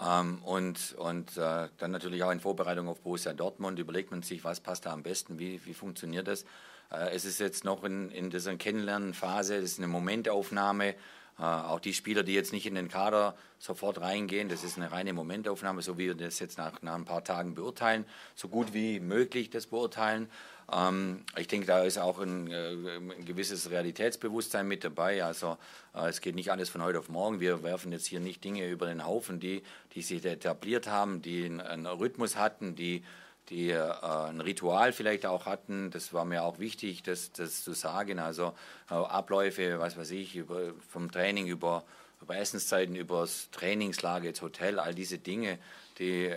Ähm, 0.00 0.42
und 0.42 0.94
und 0.98 1.36
äh, 1.36 1.68
dann 1.78 1.90
natürlich 1.90 2.22
auch 2.22 2.30
in 2.30 2.40
Vorbereitung 2.40 2.88
auf 2.88 3.00
Borussia 3.00 3.32
Dortmund 3.32 3.78
überlegt 3.78 4.10
man 4.10 4.22
sich, 4.22 4.44
was 4.44 4.60
passt 4.60 4.86
da 4.86 4.92
am 4.92 5.02
besten, 5.02 5.38
wie, 5.38 5.60
wie 5.64 5.74
funktioniert 5.74 6.28
das. 6.28 6.44
Äh, 6.90 7.14
es 7.14 7.24
ist 7.24 7.40
jetzt 7.40 7.64
noch 7.64 7.82
in, 7.84 8.10
in 8.10 8.30
dieser 8.30 8.56
Kennenlernphase, 8.56 9.56
es 9.56 9.72
ist 9.72 9.78
eine 9.78 9.88
Momentaufnahme. 9.88 10.94
Äh, 11.38 11.42
auch 11.42 11.80
die 11.80 11.94
Spieler, 11.94 12.22
die 12.22 12.34
jetzt 12.34 12.52
nicht 12.52 12.66
in 12.66 12.74
den 12.74 12.88
Kader 12.88 13.36
sofort 13.58 14.00
reingehen, 14.00 14.48
das 14.48 14.64
ist 14.64 14.76
eine 14.76 14.92
reine 14.92 15.12
Momentaufnahme, 15.12 15.82
so 15.82 15.98
wie 15.98 16.06
wir 16.06 16.14
das 16.14 16.38
jetzt 16.38 16.58
nach, 16.58 16.80
nach 16.82 16.94
ein 16.94 17.04
paar 17.04 17.24
Tagen 17.24 17.54
beurteilen, 17.54 18.04
so 18.34 18.48
gut 18.48 18.72
wie 18.72 19.00
möglich 19.00 19.50
das 19.50 19.66
beurteilen. 19.66 20.28
Ähm, 20.72 21.24
ich 21.36 21.46
denke, 21.46 21.66
da 21.66 21.82
ist 21.82 21.98
auch 21.98 22.18
ein, 22.18 22.50
äh, 22.50 22.96
ein, 22.96 23.24
gewisses 23.24 23.70
Realitätsbewusstsein 23.70 24.66
mit 24.66 24.82
dabei. 24.82 25.24
Also 25.24 25.58
äh, 25.94 26.08
es 26.08 26.20
geht 26.20 26.34
nicht 26.34 26.50
alles 26.50 26.68
von 26.68 26.82
heute 26.82 26.98
auf 26.98 27.08
morgen. 27.08 27.40
Wir 27.40 27.62
werfen 27.62 27.92
jetzt 27.92 28.06
hier 28.06 28.20
nicht 28.20 28.42
Dinge 28.42 28.68
über 28.68 28.86
den 28.86 29.06
Haufen, 29.06 29.38
die, 29.38 29.62
die 29.94 30.02
sich 30.02 30.24
etabliert 30.24 30.88
haben, 30.88 31.22
die 31.22 31.44
einen, 31.44 31.86
Rhythmus 31.86 32.36
hatten, 32.36 32.74
die, 32.74 33.04
die 33.48 33.70
äh, 33.70 33.80
ein 33.80 34.40
Ritual 34.40 34.92
vielleicht 34.92 35.24
auch 35.24 35.46
hatten. 35.46 35.90
Das 35.90 36.12
war 36.12 36.24
mir 36.24 36.42
auch 36.42 36.58
wichtig, 36.58 37.04
das, 37.04 37.32
das 37.32 37.62
zu 37.62 37.72
sagen. 37.72 38.18
Also 38.18 38.52
Abläufe, 38.88 39.78
was 39.78 39.96
weiß 39.96 40.10
ich, 40.10 40.34
über, 40.34 40.72
vom 40.88 41.12
Training 41.12 41.46
über, 41.46 41.84
über 42.20 42.36
Essenszeiten, 42.36 42.96
über 42.96 43.20
das 43.20 43.50
Trainingslager, 43.52 44.32
das 44.32 44.42
Hotel, 44.42 44.80
all 44.80 44.96
diese 44.96 45.18
Dinge, 45.18 45.58
die, 45.98 46.34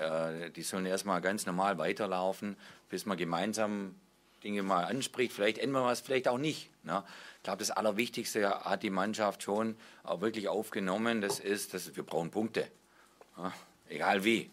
die 0.56 0.62
sollen 0.62 0.86
erstmal 0.86 1.20
ganz 1.20 1.46
normal 1.46 1.78
weiterlaufen, 1.78 2.56
bis 2.90 3.06
man 3.06 3.18
gemeinsam 3.18 3.96
Dinge 4.44 4.64
mal 4.64 4.86
anspricht. 4.86 5.34
Vielleicht 5.34 5.58
ändern 5.58 5.84
wir 5.84 5.88
was, 5.88 6.02
vielleicht 6.02 6.28
auch 6.28 6.38
nicht. 6.38 6.70
Ne? 6.84 7.04
Ich 7.38 7.44
glaube, 7.44 7.60
das 7.60 7.72
Allerwichtigste 7.72 8.50
hat 8.50 8.84
die 8.84 8.90
Mannschaft 8.90 9.44
schon 9.44 9.76
auch 10.04 10.22
wirklich 10.22 10.48
aufgenommen. 10.48 11.22
Das 11.22 11.40
ist, 11.40 11.74
dass 11.74 11.96
wir 11.96 12.04
brauchen 12.04 12.32
Punkte. 12.32 12.68
Ja? 13.38 13.54
Egal 13.90 14.24
wie. 14.24 14.50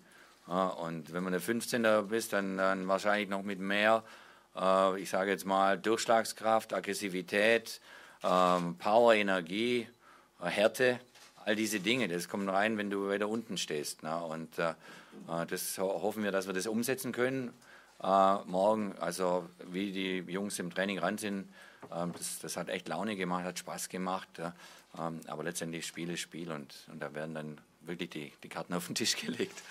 Ja? 0.48 0.68
Und 0.68 1.12
wenn 1.12 1.22
man 1.22 1.32
der 1.32 1.40
15. 1.40 2.08
bist, 2.08 2.32
dann, 2.32 2.56
dann 2.56 2.88
wahrscheinlich 2.88 3.28
noch 3.28 3.42
mit 3.42 3.58
mehr, 3.58 4.02
äh, 4.56 5.00
ich 5.00 5.10
sage 5.10 5.30
jetzt 5.30 5.44
mal, 5.44 5.78
Durchschlagskraft, 5.78 6.72
Aggressivität, 6.72 7.80
ähm, 8.22 8.76
Power, 8.78 9.14
Energie, 9.14 9.88
äh, 10.40 10.46
Härte. 10.46 11.00
All 11.44 11.54
diese 11.54 11.78
Dinge, 11.78 12.08
das 12.08 12.28
kommt 12.28 12.48
rein, 12.48 12.76
wenn 12.76 12.90
du 12.90 13.08
weiter 13.08 13.28
unten 13.28 13.56
stehst. 13.56 14.02
Ne? 14.02 14.16
Und 14.16 14.58
äh, 14.58 14.70
äh 14.70 15.46
das 15.48 15.78
hoffen 15.78 16.24
wir, 16.24 16.32
dass 16.32 16.48
wir 16.48 16.54
das 16.54 16.66
umsetzen 16.66 17.12
können 17.12 17.52
äh, 18.02 18.36
morgen. 18.46 18.94
Also 18.98 19.48
wie 19.70 19.92
die 19.92 20.18
Jungs 20.32 20.58
im 20.58 20.72
Training 20.72 20.98
ran 20.98 21.18
sind, 21.18 21.48
ähm, 21.94 22.12
das, 22.16 22.38
das, 22.40 22.56
hat 22.56 22.68
echt 22.68 22.88
Laune 22.88 23.16
gemacht, 23.16 23.44
hat 23.44 23.58
Spaß 23.58 23.88
gemacht. 23.88 24.28
Ja. 24.38 24.54
Ähm, 24.98 25.20
aber 25.26 25.44
letztendlich 25.44 25.86
Spiel 25.86 26.10
ist 26.10 26.20
Spiel 26.20 26.50
und, 26.50 26.74
und 26.90 27.00
da 27.00 27.14
werden 27.14 27.34
dann 27.34 27.58
wirklich 27.80 28.10
die, 28.10 28.32
die 28.42 28.48
Karten 28.48 28.74
auf 28.74 28.86
den 28.86 28.94
Tisch 28.94 29.16
gelegt. 29.16 29.62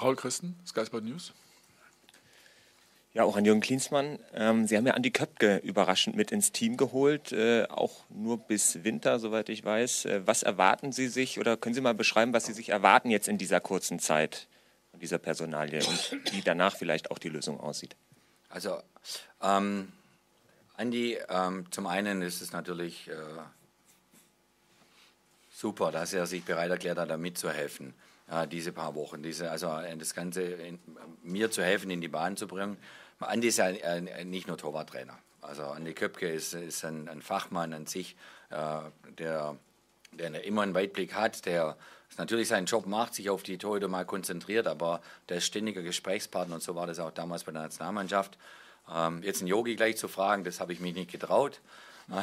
Raul 0.00 0.16
Christen, 0.16 0.58
Sky 0.66 0.86
Sport 0.86 1.04
News. 1.04 1.32
Ja, 3.12 3.24
auch 3.24 3.36
an 3.36 3.44
Jürgen 3.44 3.60
Klinsmann. 3.60 4.20
Ähm, 4.34 4.68
Sie 4.68 4.76
haben 4.76 4.86
ja 4.86 4.94
Andi 4.94 5.10
Köpke 5.10 5.56
überraschend 5.56 6.14
mit 6.14 6.30
ins 6.30 6.52
Team 6.52 6.76
geholt, 6.76 7.32
äh, 7.32 7.66
auch 7.68 8.04
nur 8.08 8.38
bis 8.38 8.84
Winter, 8.84 9.18
soweit 9.18 9.48
ich 9.48 9.64
weiß. 9.64 10.04
Äh, 10.04 10.26
was 10.26 10.44
erwarten 10.44 10.92
Sie 10.92 11.08
sich 11.08 11.40
oder 11.40 11.56
können 11.56 11.74
Sie 11.74 11.80
mal 11.80 11.92
beschreiben, 11.92 12.32
was 12.32 12.46
Sie 12.46 12.52
sich 12.52 12.68
erwarten 12.68 13.10
jetzt 13.10 13.26
in 13.26 13.36
dieser 13.36 13.58
kurzen 13.58 13.98
Zeit? 13.98 14.46
Dieser 15.00 15.18
Personalie 15.18 15.84
und 15.84 16.32
wie 16.32 16.42
danach 16.42 16.76
vielleicht 16.76 17.10
auch 17.10 17.18
die 17.18 17.28
Lösung 17.28 17.60
aussieht? 17.60 17.96
Also, 18.48 18.82
ähm, 19.42 19.92
Andi, 20.76 21.18
ähm, 21.28 21.70
zum 21.70 21.86
einen 21.86 22.22
ist 22.22 22.40
es 22.40 22.52
natürlich 22.52 23.08
äh, 23.08 23.14
super, 25.50 25.92
dass 25.92 26.12
er 26.12 26.26
sich 26.26 26.44
bereit 26.44 26.70
erklärt 26.70 26.98
hat, 26.98 27.10
da 27.10 27.16
mitzuhelfen. 27.16 27.94
Äh, 28.30 28.46
diese 28.48 28.72
paar 28.72 28.94
Wochen, 28.94 29.22
diese, 29.22 29.50
also 29.50 29.68
äh, 29.68 29.96
das 29.96 30.14
Ganze 30.14 30.42
in, 30.42 30.78
mir 31.22 31.50
zu 31.50 31.62
helfen, 31.62 31.90
in 31.90 32.00
die 32.00 32.08
Bahn 32.08 32.36
zu 32.36 32.46
bringen. 32.46 32.76
Andi 33.18 33.48
ist 33.48 33.58
ja 33.58 33.68
äh, 33.68 34.24
nicht 34.24 34.48
nur 34.48 34.56
Torwarttrainer. 34.56 35.18
Also 35.42 35.64
Andi 35.64 35.94
Köpke 35.94 36.28
ist, 36.28 36.54
ist 36.54 36.84
ein, 36.84 37.08
ein 37.08 37.22
Fachmann 37.22 37.72
an 37.72 37.86
sich, 37.86 38.16
äh, 38.50 38.80
der, 39.18 39.56
der 40.12 40.44
immer 40.44 40.62
einen 40.62 40.74
Weitblick 40.74 41.14
hat, 41.14 41.44
der 41.46 41.76
natürlich 42.18 42.48
seinen 42.48 42.66
Job 42.66 42.86
macht, 42.86 43.14
sich 43.14 43.30
auf 43.30 43.42
die 43.42 43.58
Torhüter 43.58 43.88
mal 43.88 44.04
konzentriert, 44.04 44.66
aber 44.66 45.00
der 45.28 45.38
ist 45.38 45.46
ständiger 45.46 45.82
Gesprächspartner 45.82 46.56
und 46.56 46.62
so 46.62 46.74
war 46.74 46.86
das 46.86 46.98
auch 46.98 47.12
damals 47.12 47.44
bei 47.44 47.52
der 47.52 47.62
Nationalmannschaft. 47.62 48.38
Ähm, 48.92 49.22
jetzt 49.22 49.40
einen 49.40 49.48
Yogi 49.48 49.76
gleich 49.76 49.96
zu 49.96 50.08
fragen, 50.08 50.44
das 50.44 50.60
habe 50.60 50.72
ich 50.72 50.80
mich 50.80 50.94
nicht 50.94 51.10
getraut. 51.10 51.60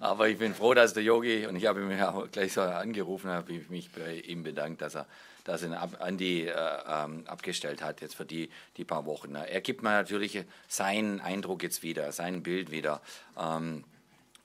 aber 0.00 0.28
ich 0.28 0.38
bin 0.38 0.54
froh, 0.54 0.74
dass 0.74 0.94
der 0.94 1.02
Yogi, 1.02 1.46
und 1.46 1.56
ich 1.56 1.66
habe 1.66 1.80
ihn 1.80 1.90
ja 1.90 2.12
gleich 2.30 2.52
so 2.52 2.60
angerufen, 2.60 3.30
habe 3.30 3.52
ich 3.52 3.68
mich 3.68 3.90
bei 3.90 4.20
ihm 4.20 4.42
bedankt, 4.44 4.80
dass 4.80 4.94
er, 4.94 5.06
dass 5.44 5.62
er 5.62 5.80
ab, 5.80 5.96
Andi 6.00 6.46
äh, 6.46 6.52
ähm, 6.86 7.24
abgestellt 7.26 7.82
hat 7.82 8.00
jetzt 8.00 8.14
für 8.14 8.24
die, 8.24 8.48
die 8.76 8.84
paar 8.84 9.06
Wochen. 9.06 9.34
Er 9.34 9.60
gibt 9.60 9.82
mir 9.82 9.90
natürlich 9.90 10.44
seinen 10.68 11.20
Eindruck 11.20 11.62
jetzt 11.64 11.82
wieder, 11.82 12.12
sein 12.12 12.42
Bild 12.42 12.70
wieder. 12.70 13.00
Ähm, 13.36 13.84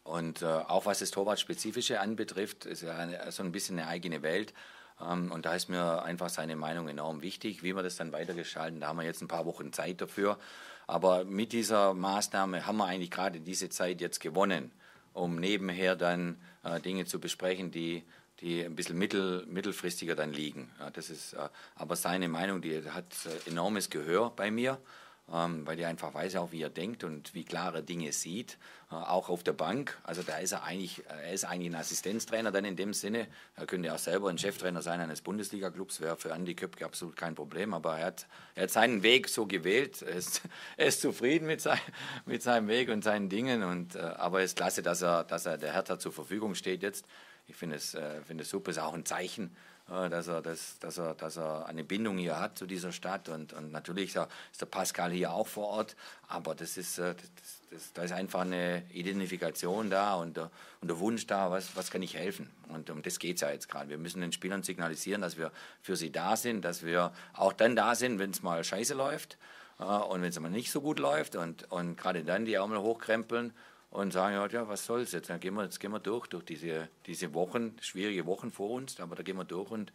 und 0.07 0.41
äh, 0.41 0.45
auch 0.45 0.85
was 0.85 0.99
das 0.99 1.11
Torwartspezifische 1.11 1.99
anbetrifft, 1.99 2.65
ist 2.65 2.81
ja 2.81 2.95
eine, 2.95 3.29
so 3.31 3.43
ein 3.43 3.51
bisschen 3.51 3.77
eine 3.77 3.89
eigene 3.89 4.21
Welt. 4.21 4.53
Ähm, 5.01 5.31
und 5.33 5.45
da 5.45 5.53
ist 5.53 5.67
mir 5.67 6.01
einfach 6.01 6.29
seine 6.29 6.55
Meinung 6.55 6.87
enorm 6.87 7.21
wichtig, 7.21 7.61
wie 7.61 7.75
wir 7.75 7.83
das 7.83 7.97
dann 7.97 8.13
weitergestalten. 8.13 8.79
Da 8.79 8.87
haben 8.87 8.97
wir 8.97 9.05
jetzt 9.05 9.21
ein 9.21 9.27
paar 9.27 9.45
Wochen 9.45 9.73
Zeit 9.73 9.99
dafür. 9.99 10.39
Aber 10.87 11.25
mit 11.25 11.51
dieser 11.51 11.93
Maßnahme 11.93 12.65
haben 12.65 12.77
wir 12.77 12.85
eigentlich 12.85 13.11
gerade 13.11 13.41
diese 13.41 13.69
Zeit 13.69 13.99
jetzt 13.99 14.21
gewonnen, 14.21 14.71
um 15.11 15.35
nebenher 15.35 15.97
dann 15.97 16.37
äh, 16.63 16.79
Dinge 16.79 17.03
zu 17.03 17.19
besprechen, 17.19 17.71
die, 17.71 18.05
die 18.39 18.63
ein 18.63 18.75
bisschen 18.75 18.97
mittel, 18.97 19.45
mittelfristiger 19.47 20.15
dann 20.15 20.31
liegen. 20.31 20.71
Ja, 20.79 20.89
das 20.89 21.09
ist, 21.09 21.33
äh, 21.33 21.49
aber 21.75 21.97
seine 21.97 22.29
Meinung, 22.29 22.61
die 22.61 22.81
hat 22.89 23.13
äh, 23.25 23.49
enormes 23.49 23.89
Gehör 23.89 24.31
bei 24.33 24.51
mir 24.51 24.79
weil 25.27 25.77
er 25.77 25.89
einfach 25.89 26.13
weiß 26.13 26.38
auch, 26.38 26.53
wie 26.53 26.62
er 26.62 26.69
denkt 26.69 27.03
und 27.03 27.34
wie 27.34 27.43
klar 27.43 27.75
er 27.75 27.81
Dinge 27.81 28.13
sieht, 28.13 28.57
äh, 28.89 28.96
auch 28.96 29.27
auf 29.27 29.43
der 29.43 29.51
Bank. 29.51 29.98
Also 30.03 30.24
da 30.24 30.38
ist 30.38 30.53
er 30.53 30.63
eigentlich, 30.63 31.03
er 31.10 31.34
ist 31.34 31.43
eigentlich 31.43 31.72
ein 31.72 31.75
Assistenztrainer 31.75 32.51
dann 32.51 32.63
in 32.63 32.77
dem 32.77 32.93
Sinne. 32.93 33.27
Er 33.55 33.65
könnte 33.65 33.93
auch 33.93 34.00
selber 34.00 34.29
ein 34.29 34.38
Cheftrainer 34.38 34.81
sein 34.81 35.01
eines 35.01 35.22
Bundesliga-Clubs, 35.22 36.00
wäre 36.00 36.15
für 36.15 36.34
Andi 36.34 36.55
Köpke 36.55 36.86
absolut 36.86 37.17
kein 37.17 37.36
Problem, 37.36 37.74
aber 37.74 37.98
er 37.98 38.05
hat, 38.05 38.27
er 38.55 38.63
hat 38.63 38.72
seinen 38.72 39.03
Weg 39.03 39.27
so 39.27 39.46
gewählt. 39.46 40.01
Er 40.07 40.15
ist, 40.15 40.41
er 40.77 40.88
ist 40.88 41.01
zufrieden 41.01 41.48
mit, 41.48 41.60
sein, 41.60 41.79
mit 42.25 42.41
seinem 42.41 42.69
Weg 42.69 42.89
und 42.89 43.03
seinen 43.03 43.29
Dingen, 43.29 43.63
und, 43.63 43.96
äh, 43.96 44.00
aber 44.00 44.39
es 44.39 44.51
ist 44.51 44.57
klasse, 44.57 44.81
dass 44.81 45.01
er, 45.01 45.25
dass 45.25 45.46
er 45.46 45.57
der 45.57 45.74
Hertha 45.74 46.00
zur 46.00 46.13
Verfügung 46.13 46.55
steht 46.55 46.81
jetzt. 46.81 47.05
Ich 47.48 47.55
finde 47.55 47.75
es, 47.75 47.93
äh, 47.93 48.22
find 48.22 48.39
es 48.39 48.50
super, 48.50 48.72
ist 48.72 48.79
auch 48.79 48.93
ein 48.93 49.05
Zeichen 49.05 49.55
dass 49.88 50.27
er, 50.27 50.41
dass, 50.41 50.79
dass, 50.79 50.98
er, 50.98 51.13
dass 51.15 51.38
er 51.38 51.65
eine 51.65 51.84
Bindung 51.84 52.17
hier 52.17 52.39
hat 52.39 52.58
zu 52.58 52.65
dieser 52.65 52.91
Stadt. 52.91 53.29
Und, 53.29 53.53
und 53.53 53.72
natürlich 53.72 54.15
ist 54.15 54.62
der 54.62 54.65
Pascal 54.65 55.12
hier 55.12 55.32
auch 55.32 55.48
vor 55.48 55.67
Ort, 55.67 55.96
aber 56.27 56.56
das 56.56 56.77
ist, 56.77 57.00
äh, 57.00 57.15
das, 57.15 57.62
das, 57.72 57.94
da 57.94 58.03
ist 58.03 58.12
einfach 58.12 58.41
eine 58.41 58.84
Identifikation 58.91 59.89
da 59.89 60.15
und 60.15 60.36
der, 60.36 60.51
und 60.82 60.89
der 60.89 61.00
Wunsch 61.00 61.25
da, 61.25 61.51
was, 61.51 61.75
was 61.75 61.89
kann 61.89 62.01
ich 62.01 62.15
helfen. 62.15 62.50
Und 62.67 62.89
um 62.89 63.01
das 63.01 63.17
geht 63.17 63.36
es 63.36 63.41
ja 63.41 63.50
jetzt 63.50 63.70
gerade. 63.70 63.89
Wir 63.89 63.98
müssen 63.98 64.20
den 64.20 64.34
Spielern 64.34 64.62
signalisieren, 64.62 65.22
dass 65.22 65.38
wir 65.38 65.51
für 65.82 65.96
sie 65.96 66.12
da 66.12 66.36
sind, 66.36 66.65
dass 66.65 66.84
wir 66.84 67.13
auch 67.34 67.53
dann 67.53 67.75
da 67.77 67.96
sind, 67.96 68.20
wenn 68.20 68.32
es 68.32 68.44
mal 68.44 68.63
scheiße 68.63 68.94
läuft. 68.94 69.38
Und 69.77 70.24
wenn 70.24 70.29
es 70.29 70.39
mal 70.39 70.50
nicht 70.50 70.72
so 70.72 70.82
gut 70.82 70.98
läuft 70.98 71.36
und, 71.36 71.72
und 71.72 71.98
gerade 71.98 72.24
dann 72.24 72.46
die 72.46 72.56
Ärmel 72.56 72.79
hochkrempeln 72.79 73.53
und 73.89 74.12
sagen, 74.12 74.36
ja, 74.51 74.67
was 74.67 74.86
soll's 74.86 75.12
jetzt, 75.12 75.29
dann 75.29 75.39
gehen 75.39 75.53
wir, 75.56 75.63
jetzt 75.63 75.79
gehen 75.79 75.91
wir 75.91 76.00
durch, 76.00 76.27
durch 76.27 76.44
diese, 76.44 76.89
diese 77.06 77.34
Wochen, 77.34 77.75
schwierige 77.82 78.25
Wochen 78.25 78.51
vor 78.51 78.72
uns, 78.72 79.00
aber 79.00 79.15
da 79.15 79.24
gehen 79.24 79.38
wir 79.38 79.46
durch 79.46 79.72
und, 79.72 79.91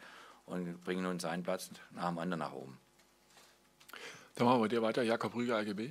und 0.46 0.82
bringen 0.84 1.06
uns 1.06 1.24
einen 1.24 1.42
Platz 1.42 1.70
nach 1.92 2.08
dem 2.08 2.18
anderen 2.18 2.40
nach 2.40 2.52
oben. 2.52 2.78
Dann 4.34 4.46
machen 4.46 4.62
wir 4.62 4.68
dir 4.68 4.82
weiter, 4.82 5.02
Jakob 5.02 5.34
Rüger, 5.34 5.58
AGB. 5.58 5.90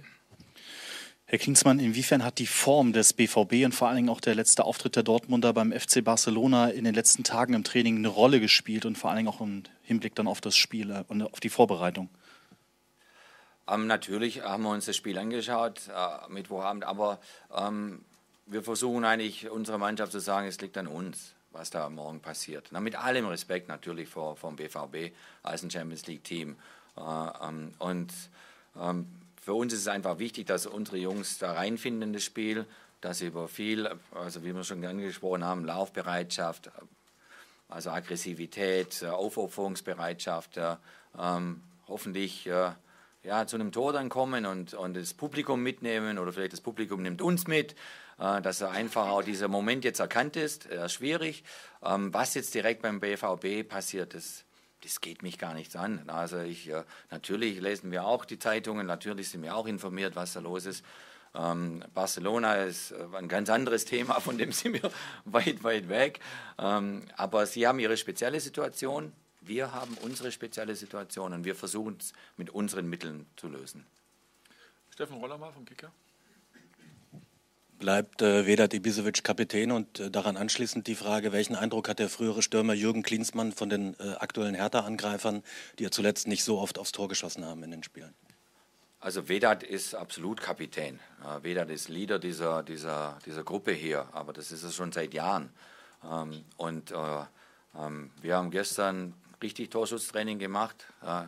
Herr 1.32 1.40
Klinsmann, 1.40 1.80
inwiefern 1.80 2.26
hat 2.26 2.40
die 2.40 2.48
Form 2.48 2.92
des 2.92 3.14
BVB 3.14 3.64
und 3.64 3.74
vor 3.74 3.88
allen 3.88 3.96
Dingen 3.96 4.10
auch 4.10 4.20
der 4.20 4.36
letzte 4.36 4.66
Auftritt 4.66 4.98
der 4.98 5.04
Dortmunder 5.04 5.54
beim 5.54 5.72
FC 5.72 6.04
Barcelona 6.04 6.70
in 6.70 6.84
den 6.84 6.94
letzten 6.94 7.24
Tagen 7.24 7.54
im 7.54 7.64
Training 7.64 7.96
eine 7.98 8.10
Rolle 8.10 8.42
gespielt 8.42 8.86
und 8.86 8.98
vor 8.98 9.12
allen 9.12 9.18
Dingen 9.18 9.30
auch 9.30 9.40
im 9.40 9.64
Hinblick 9.84 10.14
dann 10.16 10.28
auf 10.28 10.42
das 10.42 10.58
Spiel 10.58 10.92
äh, 10.92 11.06
und 11.08 11.22
auf 11.22 11.40
die 11.40 11.48
Vorbereitung? 11.48 12.10
Ähm, 13.68 13.88
natürlich 13.88 14.44
haben 14.44 14.64
wir 14.64 14.70
uns 14.70 14.86
das 14.86 14.96
Spiel 14.96 15.18
angeschaut, 15.18 15.82
äh, 15.88 16.32
Mittwochabend, 16.32 16.84
aber 16.84 17.20
ähm, 17.56 18.04
wir 18.46 18.64
versuchen 18.64 19.06
eigentlich 19.06 19.50
unserer 19.50 19.78
Mannschaft 19.78 20.12
zu 20.12 20.20
sagen, 20.20 20.48
es 20.48 20.60
liegt 20.62 20.78
an 20.78 20.88
uns, 20.88 21.34
was 21.52 21.70
da 21.70 21.90
morgen 21.90 22.20
passiert. 22.20 22.68
Na, 22.72 22.80
mit 22.80 22.96
allem 22.96 23.28
Respekt 23.28 23.68
natürlich 23.68 24.10
vor, 24.10 24.36
vom 24.36 24.56
BVB 24.56 25.14
als 25.44 25.64
ein 25.64 25.72
Champions 25.72 26.08
League-Team. 26.08 26.56
Äh, 26.98 27.02
ähm, 27.02 27.74
und 27.80 28.14
ähm, 28.80 29.08
für 29.42 29.54
uns 29.54 29.74
ist 29.74 29.82
es 29.82 29.88
einfach 29.88 30.20
wichtig, 30.20 30.48
dass 30.48 30.66
unsere 30.66 30.98
Jungs 30.98 31.38
da 31.40 31.54
reinfinden 31.54 32.10
in 32.10 32.14
das 32.14 32.24
Spiel, 32.24 32.66
dass 33.02 33.18
sie 33.18 33.28
über 33.28 33.48
viel, 33.48 33.90
also 34.14 34.44
wie 34.44 34.54
wir 34.54 34.64
schon 34.64 34.86
angesprochen 34.86 35.44
haben, 35.44 35.66
Laufbereitschaft, 35.66 36.72
also 37.68 37.90
Aggressivität, 37.90 39.04
Aufopferungsbereitschaft, 39.04 40.58
äh, 40.58 40.76
ähm, 41.18 41.62
hoffentlich 41.88 42.48
äh, 42.48 42.72
ja, 43.24 43.46
zu 43.46 43.56
einem 43.56 43.72
Tor 43.72 43.94
dann 43.94 44.10
kommen 44.10 44.46
und, 44.46 44.74
und 44.74 44.96
das 44.96 45.14
Publikum 45.14 45.62
mitnehmen 45.62 46.18
oder 46.18 46.34
vielleicht 46.34 46.54
das 46.54 46.62
Publikum 46.62 47.02
nimmt 47.02 47.22
uns 47.22 47.48
mit, 47.48 47.76
äh, 48.20 48.42
dass 48.42 48.62
er 48.62 48.72
einfach 48.72 49.08
auch 49.08 49.24
dieser 49.24 49.48
Moment 49.48 49.84
jetzt 49.84 50.00
erkannt 50.00 50.36
ist, 50.36 50.70
äh, 50.70 50.90
schwierig. 50.90 51.44
Ähm, 51.84 52.14
was 52.14 52.34
jetzt 52.34 52.54
direkt 52.54 52.82
beim 52.82 53.00
BVB 53.00 53.68
passiert, 53.68 54.14
das, 54.16 54.46
das 54.84 55.02
geht 55.02 55.22
mich 55.24 55.38
gar 55.38 55.54
nichts 55.54 55.76
an. 55.76 56.10
Also 56.10 56.40
ich, 56.40 56.70
äh, 56.70 56.84
natürlich 57.12 57.60
lesen 57.60 57.92
wir 57.92 58.06
auch 58.06 58.26
die 58.26 58.40
Zeitungen, 58.40 58.88
natürlich 58.88 59.30
sind 59.30 59.44
wir 59.44 59.56
auch 59.56 59.68
informiert, 59.68 60.16
was 60.16 60.34
da 60.34 60.40
los 60.40 60.66
ist. 60.66 60.84
Ähm, 61.34 61.84
Barcelona 61.94 62.56
ist 62.56 62.92
äh, 62.92 63.06
ein 63.18 63.28
ganz 63.28 63.50
anderes 63.50 63.86
Thema, 63.86 64.20
von 64.20 64.38
dem 64.38 64.52
sind 64.52 64.82
wir 64.82 64.92
weit, 65.26 65.64
weit 65.64 65.90
weg. 65.90 66.20
Ähm, 66.58 67.04
aber 67.18 67.46
sie 67.46 67.68
haben 67.68 67.80
ihre 67.80 67.98
spezielle 67.98 68.40
Situation. 68.40 69.14
Wir 69.42 69.74
haben 69.74 69.98
unsere 70.02 70.32
spezielle 70.32 70.76
Situation 70.76 71.34
und 71.34 71.44
wir 71.44 71.56
versuchen 71.56 71.98
es 72.00 72.14
mit 72.38 72.52
unseren 72.52 72.88
Mitteln 72.90 73.26
zu 73.36 73.48
lösen. 73.48 73.86
Steffen 74.92 75.18
Roller 75.18 75.38
mal 75.38 75.52
vom 75.52 75.66
Kicker. 75.66 75.92
Bleibt 77.80 78.22
äh, 78.22 78.46
Vedat 78.46 78.76
Ibisevic 78.76 79.24
Kapitän 79.24 79.72
und 79.72 80.00
äh, 80.00 80.12
daran 80.12 80.38
anschließend 80.38 80.86
die 80.86 80.94
Frage, 80.94 81.32
welchen 81.32 81.56
Eindruck 81.56 81.90
hat 81.90 81.98
der 81.98 82.10
frühere 82.10 82.44
Stürmer 82.44 82.74
Jürgen 82.74 83.02
Klinsmann 83.02 83.52
von 83.52 83.70
den 83.70 83.96
äh, 84.00 84.14
aktuellen 84.20 84.54
Hertha-Angreifern, 84.54 85.42
die 85.80 85.86
ja 85.86 85.90
zuletzt 85.90 86.28
nicht 86.28 86.44
so 86.44 86.60
oft 86.60 86.78
aufs 86.78 86.92
Tor 86.92 87.08
geschossen 87.08 87.44
haben 87.44 87.64
in 87.64 87.72
den 87.72 87.82
Spielen? 87.82 88.14
Also 89.00 89.28
Vedat 89.28 89.64
ist 89.64 89.96
absolut 89.96 90.40
Kapitän. 90.42 91.00
Äh, 91.24 91.44
Vedat 91.44 91.72
ist 91.72 91.90
Leader 91.90 92.20
dieser, 92.20 92.62
dieser, 92.62 93.18
dieser 93.26 93.44
Gruppe 93.44 93.72
hier, 93.72 94.08
aber 94.12 94.32
das 94.32 94.52
ist 94.52 94.62
es 94.62 94.76
schon 94.76 94.92
seit 94.92 95.16
Jahren. 95.16 95.50
Ähm, 96.08 96.46
und 96.58 96.92
äh, 96.92 96.96
ähm, 97.76 98.12
wir 98.22 98.36
haben 98.36 98.52
gestern 98.52 99.16
richtig 99.42 99.70
Torschutztraining 99.70 100.40
gemacht, 100.40 100.86
äh, 101.04 101.24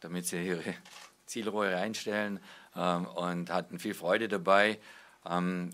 damit 0.00 0.26
sie 0.26 0.46
ihre 0.46 0.62
Zielrohre 1.26 1.76
einstellen 1.76 2.40
ähm, 2.76 3.06
und 3.06 3.50
hatten 3.50 3.78
viel 3.78 3.94
Freude 3.94 4.28
dabei. 4.28 4.78
Ähm, 5.26 5.70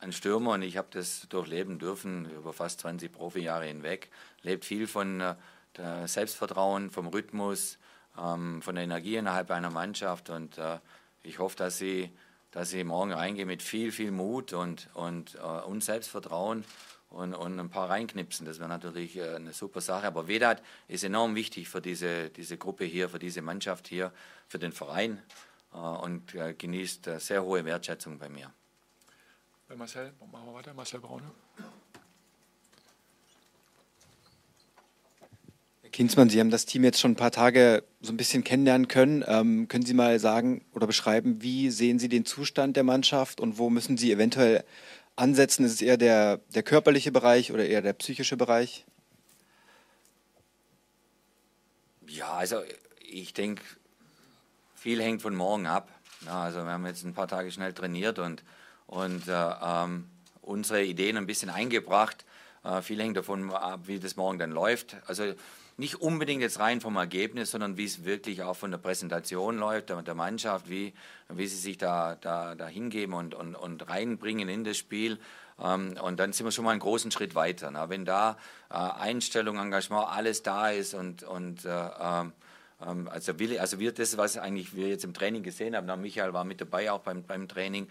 ein 0.00 0.12
Stürmer, 0.12 0.52
und 0.52 0.62
ich 0.62 0.76
habe 0.76 0.88
das 0.92 1.28
durchleben 1.28 1.78
dürfen 1.78 2.30
über 2.30 2.52
fast 2.52 2.80
20 2.80 3.10
Profijahre 3.10 3.66
hinweg, 3.66 4.10
lebt 4.42 4.64
viel 4.64 4.86
von 4.86 5.20
äh, 5.20 5.34
Selbstvertrauen, 6.06 6.90
vom 6.90 7.08
Rhythmus, 7.08 7.78
ähm, 8.16 8.62
von 8.62 8.76
der 8.76 8.84
Energie 8.84 9.16
innerhalb 9.16 9.50
einer 9.50 9.70
Mannschaft. 9.70 10.30
Und 10.30 10.58
äh, 10.58 10.78
ich 11.22 11.40
hoffe, 11.40 11.56
dass 11.56 11.78
sie, 11.78 12.10
dass 12.52 12.70
sie 12.70 12.84
morgen 12.84 13.12
reingehen 13.12 13.48
mit 13.48 13.62
viel, 13.62 13.90
viel 13.90 14.12
Mut 14.12 14.52
und, 14.52 14.88
und, 14.94 15.34
und 15.34 15.82
Selbstvertrauen 15.82 16.64
und, 17.10 17.34
und 17.34 17.58
ein 17.58 17.70
paar 17.70 17.88
reinknipsen. 17.88 18.46
Das 18.46 18.58
wäre 18.58 18.68
natürlich 18.68 19.16
äh, 19.16 19.36
eine 19.36 19.52
super 19.52 19.80
Sache. 19.80 20.06
Aber 20.06 20.28
Vedat 20.28 20.62
ist 20.88 21.04
enorm 21.04 21.34
wichtig 21.34 21.68
für 21.68 21.80
diese, 21.80 22.30
diese 22.30 22.58
Gruppe 22.58 22.84
hier, 22.84 23.08
für 23.08 23.18
diese 23.18 23.42
Mannschaft 23.42 23.88
hier, 23.88 24.12
für 24.46 24.58
den 24.58 24.72
Verein 24.72 25.22
äh, 25.72 25.76
und 25.78 26.34
äh, 26.34 26.54
genießt 26.54 27.10
sehr 27.18 27.44
hohe 27.44 27.64
Wertschätzung 27.64 28.18
bei 28.18 28.28
mir. 28.28 28.52
Bei 29.68 29.76
Marcel, 29.76 30.12
machen 30.32 30.46
wir 30.46 30.54
weiter. 30.54 30.72
Marcel 30.72 31.00
Braune. 31.00 31.30
Herr 35.82 35.90
Kienzmann, 35.90 36.28
Sie 36.28 36.40
haben 36.40 36.50
das 36.50 36.66
Team 36.66 36.84
jetzt 36.84 37.00
schon 37.00 37.12
ein 37.12 37.16
paar 37.16 37.30
Tage 37.30 37.82
so 38.00 38.12
ein 38.12 38.16
bisschen 38.16 38.44
kennenlernen 38.44 38.88
können. 38.88 39.24
Ähm, 39.26 39.68
können 39.68 39.84
Sie 39.84 39.94
mal 39.94 40.18
sagen 40.18 40.64
oder 40.72 40.86
beschreiben, 40.86 41.42
wie 41.42 41.70
sehen 41.70 41.98
Sie 41.98 42.08
den 42.08 42.24
Zustand 42.24 42.76
der 42.76 42.84
Mannschaft 42.84 43.40
und 43.40 43.58
wo 43.58 43.70
müssen 43.70 43.96
Sie 43.96 44.12
eventuell 44.12 44.64
ansetzen? 45.18 45.64
Ist 45.64 45.74
es 45.74 45.82
eher 45.82 45.96
der, 45.96 46.38
der 46.54 46.62
körperliche 46.62 47.12
Bereich 47.12 47.52
oder 47.52 47.66
eher 47.66 47.82
der 47.82 47.92
psychische 47.94 48.36
Bereich? 48.36 48.84
Ja, 52.06 52.32
also 52.32 52.62
ich 53.00 53.34
denke, 53.34 53.62
viel 54.74 55.02
hängt 55.02 55.22
von 55.22 55.34
morgen 55.34 55.66
ab. 55.66 55.90
Ja, 56.24 56.42
also 56.42 56.64
wir 56.64 56.70
haben 56.72 56.86
jetzt 56.86 57.04
ein 57.04 57.14
paar 57.14 57.28
Tage 57.28 57.50
schnell 57.52 57.72
trainiert 57.72 58.18
und 58.18 58.42
und 58.86 59.28
äh, 59.28 59.50
ähm, 59.62 60.06
unsere 60.40 60.82
Ideen 60.82 61.18
ein 61.18 61.26
bisschen 61.26 61.50
eingebracht. 61.50 62.24
Äh, 62.64 62.80
viel 62.80 63.00
hängt 63.00 63.18
davon 63.18 63.52
ab, 63.52 63.80
wie 63.84 64.00
das 64.00 64.16
morgen 64.16 64.38
dann 64.38 64.50
läuft. 64.50 64.96
Also 65.06 65.34
nicht 65.78 66.00
unbedingt 66.00 66.42
jetzt 66.42 66.58
rein 66.58 66.80
vom 66.80 66.96
Ergebnis, 66.96 67.52
sondern 67.52 67.76
wie 67.76 67.84
es 67.84 68.04
wirklich 68.04 68.42
auch 68.42 68.56
von 68.56 68.72
der 68.72 68.78
Präsentation 68.78 69.58
läuft, 69.58 69.90
der, 69.90 70.02
der 70.02 70.16
Mannschaft, 70.16 70.68
wie, 70.68 70.92
wie 71.28 71.46
sie 71.46 71.56
sich 71.56 71.78
da, 71.78 72.16
da, 72.20 72.56
da 72.56 72.66
hingeben 72.66 73.14
und, 73.14 73.32
und, 73.32 73.54
und 73.54 73.88
reinbringen 73.88 74.48
in 74.48 74.64
das 74.64 74.76
Spiel. 74.76 75.18
Ähm, 75.62 75.94
und 76.02 76.18
dann 76.18 76.32
sind 76.32 76.46
wir 76.46 76.50
schon 76.50 76.64
mal 76.64 76.72
einen 76.72 76.80
großen 76.80 77.12
Schritt 77.12 77.36
weiter. 77.36 77.70
Na, 77.70 77.88
wenn 77.88 78.04
da 78.04 78.36
äh, 78.70 78.74
Einstellung, 78.74 79.56
Engagement, 79.56 80.08
alles 80.08 80.42
da 80.42 80.70
ist 80.70 80.94
und, 80.94 81.22
und 81.22 81.64
äh, 81.64 81.68
ähm, 81.70 82.32
ähm 82.84 83.08
also, 83.08 83.38
Wille, 83.38 83.60
also 83.60 83.78
wir, 83.78 83.92
das, 83.92 84.16
was 84.16 84.36
eigentlich 84.36 84.74
wir 84.74 84.88
jetzt 84.88 85.04
im 85.04 85.14
Training 85.14 85.44
gesehen 85.44 85.76
haben, 85.76 85.86
na, 85.86 85.94
Michael 85.94 86.32
war 86.32 86.42
mit 86.42 86.60
dabei 86.60 86.90
auch 86.90 87.00
beim, 87.00 87.22
beim 87.22 87.46
Training, 87.46 87.88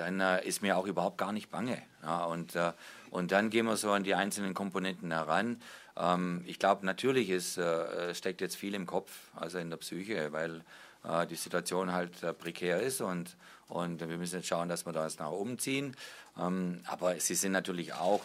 dann 0.00 0.20
äh, 0.20 0.44
ist 0.46 0.62
mir 0.62 0.76
auch 0.76 0.86
überhaupt 0.86 1.18
gar 1.18 1.32
nicht 1.32 1.50
bange. 1.50 1.82
Ja, 2.02 2.24
und, 2.24 2.54
äh, 2.56 2.72
und 3.10 3.32
dann 3.32 3.50
gehen 3.50 3.66
wir 3.66 3.76
so 3.76 3.90
an 3.90 4.04
die 4.04 4.14
einzelnen 4.14 4.54
Komponenten 4.54 5.10
heran. 5.10 5.60
Ähm, 5.96 6.42
ich 6.46 6.58
glaube, 6.58 6.86
natürlich 6.86 7.30
ist, 7.30 7.58
äh, 7.58 8.14
steckt 8.14 8.40
jetzt 8.40 8.56
viel 8.56 8.74
im 8.74 8.86
Kopf, 8.86 9.10
also 9.34 9.58
in 9.58 9.70
der 9.70 9.78
Psyche, 9.78 10.32
weil 10.32 10.62
äh, 11.04 11.26
die 11.26 11.34
Situation 11.34 11.92
halt 11.92 12.22
äh, 12.22 12.32
prekär 12.32 12.80
ist 12.80 13.00
und, 13.00 13.36
und 13.68 14.00
wir 14.00 14.18
müssen 14.18 14.36
jetzt 14.36 14.48
schauen, 14.48 14.68
dass 14.68 14.86
wir 14.86 14.92
das 14.92 15.18
nach 15.18 15.30
oben 15.30 15.58
ziehen. 15.58 15.96
Ähm, 16.38 16.80
aber 16.86 17.18
sie 17.18 17.34
sind 17.34 17.52
natürlich 17.52 17.94
auch 17.94 18.22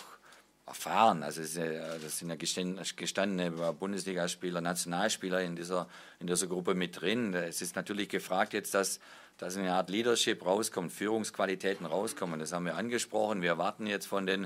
erfahren. 0.66 1.24
Also 1.24 1.42
das 1.42 2.18
sind 2.18 2.30
ja 2.30 2.36
gestandene 2.36 3.52
Bundesligaspieler, 3.74 4.62
Nationalspieler 4.62 5.42
in 5.42 5.56
dieser, 5.56 5.88
in 6.20 6.28
dieser 6.28 6.48
Gruppe 6.48 6.74
mit 6.74 7.02
drin. 7.02 7.34
Es 7.34 7.62
ist 7.62 7.76
natürlich 7.76 8.10
gefragt 8.10 8.54
jetzt, 8.54 8.74
dass 8.74 9.00
dass 9.38 9.58
eine 9.58 9.74
Art 9.74 9.90
Leadership 9.90 10.46
rauskommt, 10.46 10.92
Führungsqualitäten 10.92 11.86
rauskommen. 11.86 12.40
Das 12.40 12.54
haben 12.54 12.66
wir 12.66 12.76
angesprochen. 12.76 13.42
Wir 13.42 13.50
erwarten 13.50 13.88
jetzt 13.88 14.06
von 14.06 14.26
den, 14.26 14.46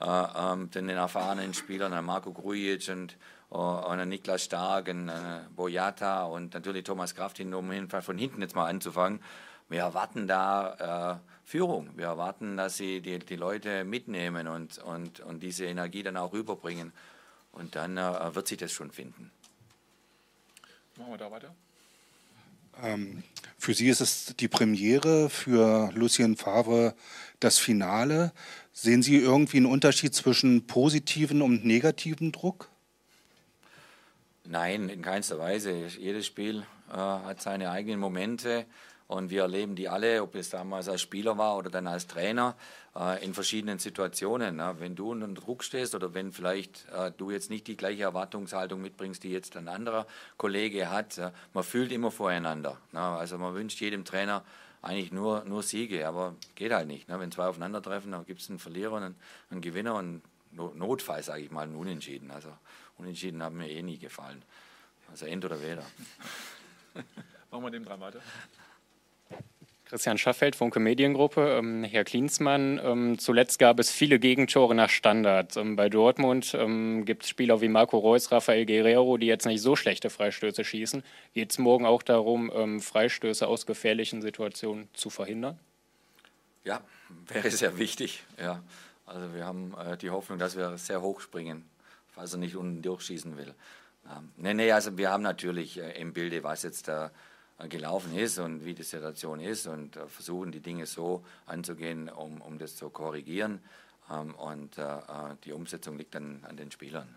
äh, 0.00 0.06
ähm, 0.06 0.70
den 0.70 0.88
erfahrenen 0.88 1.54
Spielern, 1.54 1.92
an 1.92 2.04
Marco 2.04 2.32
Grujic 2.32 2.88
und, 2.88 3.16
äh, 3.50 3.54
und 3.54 4.08
Niklas 4.08 4.44
Stark, 4.44 4.88
und, 4.88 5.08
äh, 5.08 5.12
Boyata 5.54 6.24
und 6.24 6.54
natürlich 6.54 6.84
Thomas 6.84 7.14
Kraft, 7.14 7.40
um 7.40 7.88
von 7.88 8.18
hinten 8.18 8.42
jetzt 8.42 8.54
mal 8.54 8.68
anzufangen. 8.68 9.20
Wir 9.74 9.80
erwarten 9.80 10.28
da 10.28 11.18
äh, 11.18 11.28
Führung. 11.42 11.90
Wir 11.96 12.06
erwarten, 12.06 12.56
dass 12.56 12.76
sie 12.76 13.00
die, 13.00 13.18
die 13.18 13.34
Leute 13.34 13.82
mitnehmen 13.82 14.46
und, 14.46 14.78
und, 14.78 15.18
und 15.18 15.42
diese 15.42 15.64
Energie 15.64 16.04
dann 16.04 16.16
auch 16.16 16.32
rüberbringen. 16.32 16.92
Und 17.50 17.74
dann 17.74 17.96
äh, 17.96 18.34
wird 18.36 18.46
sich 18.46 18.58
das 18.58 18.70
schon 18.70 18.92
finden. 18.92 19.32
Machen 20.96 21.10
wir 21.10 21.18
da 21.18 21.28
weiter. 21.28 21.52
Ähm, 22.84 23.24
für 23.58 23.74
Sie 23.74 23.88
ist 23.88 24.00
es 24.00 24.36
die 24.36 24.46
Premiere, 24.46 25.28
für 25.28 25.90
Lucien 25.92 26.36
Favre 26.36 26.94
das 27.40 27.58
Finale. 27.58 28.32
Sehen 28.72 29.02
Sie 29.02 29.16
irgendwie 29.16 29.56
einen 29.56 29.66
Unterschied 29.66 30.14
zwischen 30.14 30.68
positiven 30.68 31.42
und 31.42 31.64
negativen 31.64 32.30
Druck? 32.30 32.70
Nein, 34.44 34.88
in 34.88 35.02
keinster 35.02 35.40
Weise. 35.40 35.72
Jedes 35.98 36.26
Spiel 36.26 36.64
äh, 36.92 36.94
hat 36.96 37.42
seine 37.42 37.72
eigenen 37.72 37.98
Momente. 37.98 38.66
Und 39.06 39.30
wir 39.30 39.42
erleben 39.42 39.76
die 39.76 39.88
alle, 39.88 40.22
ob 40.22 40.34
es 40.34 40.48
damals 40.48 40.88
als 40.88 41.02
Spieler 41.02 41.36
war 41.36 41.58
oder 41.58 41.68
dann 41.68 41.86
als 41.86 42.06
Trainer, 42.06 42.56
äh, 42.96 43.22
in 43.22 43.34
verschiedenen 43.34 43.78
Situationen. 43.78 44.56
Ne? 44.56 44.76
Wenn 44.78 44.96
du 44.96 45.10
unter 45.10 45.28
Druck 45.28 45.62
stehst 45.62 45.94
oder 45.94 46.14
wenn 46.14 46.32
vielleicht 46.32 46.88
äh, 46.90 47.12
du 47.16 47.30
jetzt 47.30 47.50
nicht 47.50 47.66
die 47.66 47.76
gleiche 47.76 48.04
Erwartungshaltung 48.04 48.80
mitbringst, 48.80 49.22
die 49.22 49.30
jetzt 49.30 49.56
ein 49.56 49.68
anderer 49.68 50.06
Kollege 50.38 50.90
hat, 50.90 51.18
äh, 51.18 51.32
man 51.52 51.64
fühlt 51.64 51.92
immer 51.92 52.10
voreinander. 52.10 52.78
Ne? 52.92 53.00
Also 53.00 53.36
man 53.36 53.54
wünscht 53.54 53.80
jedem 53.80 54.06
Trainer 54.06 54.42
eigentlich 54.80 55.12
nur, 55.12 55.44
nur 55.44 55.62
Siege, 55.62 56.06
aber 56.08 56.34
geht 56.54 56.72
halt 56.72 56.88
nicht. 56.88 57.08
Ne? 57.08 57.20
Wenn 57.20 57.30
zwei 57.30 57.46
aufeinandertreffen, 57.46 58.12
dann 58.12 58.24
gibt 58.24 58.40
es 58.40 58.48
einen 58.48 58.58
Verlierer 58.58 58.94
und 58.94 59.02
einen, 59.02 59.16
einen 59.50 59.60
Gewinner 59.60 59.96
und 59.96 60.22
Notfall, 60.52 61.22
sage 61.22 61.42
ich 61.42 61.50
mal, 61.50 61.62
einen 61.62 61.76
Unentschieden. 61.76 62.30
Also 62.30 62.48
Unentschieden 62.96 63.42
haben 63.42 63.58
mir 63.58 63.68
eh 63.68 63.82
nie 63.82 63.98
gefallen. 63.98 64.42
Also 65.10 65.26
End 65.26 65.44
oder 65.44 65.60
Weder. 65.60 65.84
Machen 67.50 67.64
wir 67.64 67.70
dem 67.70 67.84
dran 67.84 68.00
weiter. 68.00 68.20
Christian 69.86 70.16
Schaffeld, 70.16 70.56
Funke 70.56 70.80
Mediengruppe. 70.80 71.58
Ähm, 71.58 71.84
Herr 71.84 72.04
Klinsmann, 72.04 72.80
ähm, 72.82 73.18
zuletzt 73.18 73.58
gab 73.58 73.78
es 73.78 73.90
viele 73.90 74.18
Gegentore 74.18 74.74
nach 74.74 74.88
Standard. 74.88 75.56
Ähm, 75.56 75.76
bei 75.76 75.88
Dortmund 75.90 76.54
ähm, 76.54 77.04
gibt 77.04 77.24
es 77.24 77.28
Spieler 77.28 77.60
wie 77.60 77.68
Marco 77.68 77.98
Reus, 77.98 78.32
Rafael 78.32 78.64
Guerrero, 78.64 79.18
die 79.18 79.26
jetzt 79.26 79.44
nicht 79.44 79.60
so 79.60 79.76
schlechte 79.76 80.08
Freistöße 80.08 80.64
schießen. 80.64 81.02
Geht 81.34 81.50
es 81.50 81.58
morgen 81.58 81.84
auch 81.84 82.02
darum, 82.02 82.50
ähm, 82.54 82.80
Freistöße 82.80 83.46
aus 83.46 83.66
gefährlichen 83.66 84.22
Situationen 84.22 84.88
zu 84.94 85.10
verhindern? 85.10 85.58
Ja, 86.64 86.80
wäre 87.28 87.50
sehr 87.50 87.76
wichtig. 87.78 88.24
Ja. 88.40 88.62
Also 89.04 89.34
wir 89.34 89.44
haben 89.44 89.74
äh, 89.78 89.98
die 89.98 90.08
Hoffnung, 90.08 90.38
dass 90.38 90.56
wir 90.56 90.78
sehr 90.78 91.02
hoch 91.02 91.20
springen, 91.20 91.68
falls 92.08 92.32
er 92.32 92.38
nicht 92.38 92.56
unten 92.56 92.80
durchschießen 92.80 93.36
will. 93.36 93.54
Ähm, 94.06 94.30
nee, 94.38 94.54
nee, 94.54 94.72
also 94.72 94.96
wir 94.96 95.10
haben 95.10 95.22
natürlich 95.22 95.78
äh, 95.78 96.00
im 96.00 96.14
Bilde, 96.14 96.42
was 96.42 96.62
jetzt 96.62 96.88
da 96.88 97.06
äh, 97.06 97.10
gelaufen 97.68 98.16
ist 98.16 98.38
und 98.38 98.64
wie 98.64 98.74
die 98.74 98.82
Situation 98.82 99.40
ist 99.40 99.66
und 99.66 99.96
äh, 99.96 100.06
versuchen 100.08 100.52
die 100.52 100.60
Dinge 100.60 100.86
so 100.86 101.24
anzugehen, 101.46 102.08
um, 102.08 102.40
um 102.40 102.58
das 102.58 102.76
zu 102.76 102.90
korrigieren. 102.90 103.60
Ähm, 104.10 104.34
und 104.34 104.76
äh, 104.78 104.84
die 105.44 105.52
Umsetzung 105.52 105.96
liegt 105.96 106.14
dann 106.14 106.44
an 106.44 106.56
den 106.56 106.70
Spielern. 106.70 107.08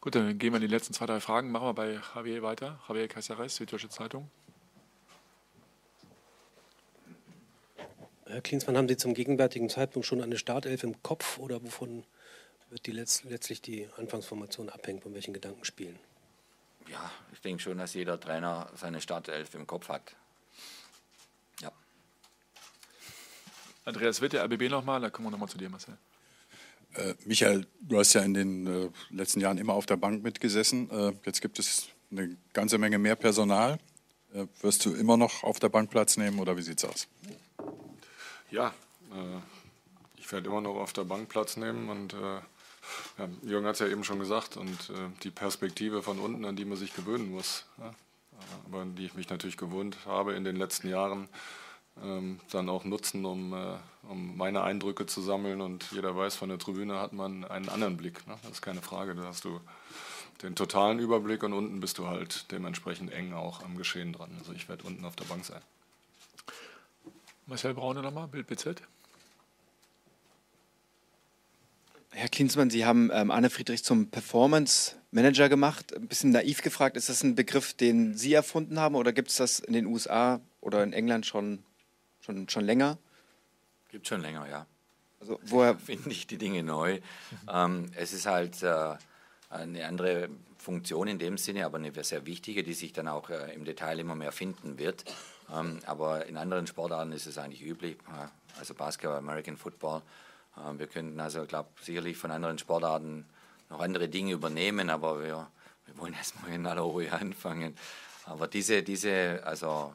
Gut, 0.00 0.16
dann 0.16 0.38
gehen 0.38 0.52
wir 0.52 0.56
in 0.56 0.62
die 0.62 0.74
letzten 0.74 0.92
zwei, 0.92 1.06
drei 1.06 1.20
Fragen. 1.20 1.50
Machen 1.50 1.68
wir 1.68 1.74
bei 1.74 2.00
Javier 2.14 2.42
weiter. 2.42 2.78
Javier 2.88 3.08
Casares, 3.08 3.56
Süddeutsche 3.56 3.88
Zeitung. 3.88 4.30
Herr 8.26 8.42
Klinsmann, 8.42 8.76
haben 8.76 8.88
Sie 8.88 8.96
zum 8.96 9.14
gegenwärtigen 9.14 9.70
Zeitpunkt 9.70 10.06
schon 10.06 10.20
eine 10.20 10.36
Startelf 10.36 10.82
im 10.82 11.02
Kopf 11.02 11.38
oder 11.38 11.62
wovon 11.62 12.04
wird 12.68 12.86
die 12.86 12.92
letzt, 12.92 13.24
letztlich 13.24 13.62
die 13.62 13.88
Anfangsformation 13.96 14.68
abhängen, 14.68 15.00
von 15.00 15.14
welchen 15.14 15.32
Gedanken 15.32 15.64
spielen? 15.64 15.98
Ja, 16.88 17.10
ich 17.32 17.40
denke 17.40 17.62
schon, 17.62 17.78
dass 17.78 17.94
jeder 17.94 18.18
Trainer 18.20 18.70
seine 18.74 19.00
Startelf 19.00 19.54
im 19.54 19.66
Kopf 19.66 19.88
hat. 19.88 20.14
Ja. 21.60 21.72
Andreas 23.84 24.20
Witte, 24.20 24.42
RBB 24.42 24.70
nochmal, 24.70 25.00
da 25.00 25.10
kommen 25.10 25.26
wir 25.26 25.30
nochmal 25.30 25.48
zu 25.48 25.58
dir, 25.58 25.70
Marcel. 25.70 25.96
Äh, 26.94 27.14
Michael, 27.24 27.66
du 27.80 27.98
hast 27.98 28.12
ja 28.12 28.22
in 28.22 28.34
den 28.34 28.66
äh, 28.66 28.90
letzten 29.10 29.40
Jahren 29.40 29.58
immer 29.58 29.72
auf 29.72 29.86
der 29.86 29.96
Bank 29.96 30.22
mitgesessen. 30.22 30.90
Äh, 30.90 31.12
jetzt 31.24 31.40
gibt 31.40 31.58
es 31.58 31.88
eine 32.10 32.36
ganze 32.52 32.78
Menge 32.78 32.98
mehr 32.98 33.16
Personal. 33.16 33.78
Äh, 34.32 34.46
wirst 34.60 34.84
du 34.84 34.94
immer 34.94 35.16
noch 35.16 35.42
auf 35.42 35.58
der 35.58 35.68
Bank 35.68 35.90
Platz 35.90 36.16
nehmen 36.16 36.38
oder 36.38 36.56
wie 36.56 36.62
sieht 36.62 36.78
es 36.78 36.84
aus? 36.84 37.08
Ja, 38.50 38.68
äh, 39.12 39.40
ich 40.16 40.30
werde 40.30 40.48
immer 40.48 40.60
noch 40.60 40.76
auf 40.76 40.92
der 40.92 41.04
Bank 41.04 41.28
Platz 41.28 41.56
nehmen 41.56 41.88
und 41.88 42.14
äh, 42.14 42.40
ja, 43.18 43.28
Jürgen 43.42 43.66
hat 43.66 43.74
es 43.74 43.80
ja 43.80 43.88
eben 43.88 44.04
schon 44.04 44.18
gesagt 44.18 44.56
und 44.56 44.92
die 45.22 45.30
Perspektive 45.30 46.02
von 46.02 46.18
unten, 46.18 46.44
an 46.44 46.56
die 46.56 46.64
man 46.64 46.76
sich 46.76 46.94
gewöhnen 46.94 47.30
muss, 47.30 47.64
ja, 47.78 47.94
aber 48.66 48.82
an 48.82 48.94
die 48.94 49.06
ich 49.06 49.14
mich 49.14 49.28
natürlich 49.28 49.56
gewohnt 49.56 49.96
habe 50.06 50.34
in 50.34 50.44
den 50.44 50.56
letzten 50.56 50.88
Jahren, 50.88 51.28
ähm, 52.02 52.40
dann 52.50 52.68
auch 52.68 52.84
nutzen, 52.84 53.24
um, 53.24 53.52
äh, 53.52 53.76
um 54.08 54.36
meine 54.36 54.62
Eindrücke 54.62 55.06
zu 55.06 55.20
sammeln. 55.20 55.60
Und 55.60 55.90
jeder 55.92 56.16
weiß, 56.16 56.36
von 56.36 56.48
der 56.48 56.58
Tribüne 56.58 56.98
hat 56.98 57.12
man 57.12 57.44
einen 57.44 57.68
anderen 57.68 57.96
Blick. 57.96 58.26
Ne? 58.26 58.36
Das 58.42 58.52
ist 58.52 58.62
keine 58.62 58.82
Frage. 58.82 59.14
Da 59.14 59.24
hast 59.24 59.44
du 59.44 59.60
den 60.42 60.56
totalen 60.56 60.98
Überblick 60.98 61.42
und 61.44 61.52
unten 61.52 61.80
bist 61.80 61.98
du 61.98 62.08
halt 62.08 62.50
dementsprechend 62.50 63.12
eng 63.12 63.32
auch 63.32 63.62
am 63.62 63.76
Geschehen 63.76 64.12
dran. 64.12 64.30
Also 64.38 64.52
ich 64.52 64.68
werde 64.68 64.84
unten 64.84 65.04
auf 65.04 65.14
der 65.14 65.24
Bank 65.26 65.44
sein. 65.44 65.62
Marcel 67.46 67.74
Braune 67.74 68.02
nochmal, 68.02 68.26
Bild 68.26 68.46
BZ. 68.46 68.82
Herr 72.16 72.28
Klinsmann, 72.28 72.70
Sie 72.70 72.84
haben 72.84 73.10
ähm, 73.12 73.30
Anne 73.30 73.50
Friedrich 73.50 73.84
zum 73.84 74.08
Performance 74.08 74.96
Manager 75.10 75.48
gemacht. 75.48 75.94
Ein 75.94 76.06
bisschen 76.06 76.30
naiv 76.30 76.62
gefragt, 76.62 76.96
ist 76.96 77.08
das 77.08 77.22
ein 77.22 77.34
Begriff, 77.34 77.74
den 77.74 78.16
Sie 78.16 78.32
erfunden 78.32 78.78
haben 78.78 78.94
oder 78.94 79.12
gibt 79.12 79.30
es 79.30 79.36
das 79.36 79.58
in 79.58 79.72
den 79.72 79.86
USA 79.86 80.40
oder 80.60 80.82
in 80.82 80.92
England 80.92 81.26
schon 81.26 81.62
Schon, 82.24 82.48
schon 82.48 82.64
länger? 82.64 82.96
Gibt 83.90 84.08
schon 84.08 84.22
länger, 84.22 84.48
ja. 84.48 84.66
Also 85.20 85.38
woher 85.44 85.76
finde 85.86 86.10
ich 86.10 86.26
die 86.26 86.38
Dinge 86.38 86.62
neu? 86.62 87.00
ähm, 87.52 87.90
es 87.96 88.14
ist 88.14 88.24
halt 88.24 88.62
äh, 88.62 88.96
eine 89.50 89.86
andere 89.86 90.30
Funktion 90.56 91.06
in 91.06 91.18
dem 91.18 91.36
Sinne, 91.36 91.66
aber 91.66 91.76
eine 91.76 91.92
sehr 92.02 92.24
wichtige, 92.24 92.62
die 92.62 92.72
sich 92.72 92.94
dann 92.94 93.08
auch 93.08 93.28
äh, 93.28 93.54
im 93.54 93.66
Detail 93.66 93.98
immer 93.98 94.14
mehr 94.14 94.32
finden 94.32 94.78
wird. 94.78 95.04
Ähm, 95.54 95.80
aber 95.84 96.24
in 96.24 96.38
anderen 96.38 96.66
Sportarten 96.66 97.12
ist 97.12 97.26
es 97.26 97.36
eigentlich 97.36 97.62
üblich, 97.62 97.98
äh, 98.08 98.58
also 98.58 98.72
Basketball, 98.72 99.18
American 99.18 99.58
Football. 99.58 100.00
Äh, 100.56 100.78
wir 100.78 100.86
könnten 100.86 101.18
also, 101.20 101.44
glaube 101.44 101.68
sicherlich 101.80 102.16
von 102.16 102.30
anderen 102.30 102.58
Sportarten 102.58 103.26
noch 103.70 103.80
andere 103.80 104.08
Dinge 104.08 104.32
übernehmen, 104.32 104.90
aber 104.90 105.22
wir, 105.22 105.46
wir 105.86 105.98
wollen 105.98 106.14
erstmal 106.18 106.52
in 106.52 106.66
aller 106.66 106.82
Ruhe 106.82 107.12
anfangen. 107.12 107.76
Aber 108.26 108.48
diese, 108.48 108.82
diese, 108.82 109.42
also 109.44 109.94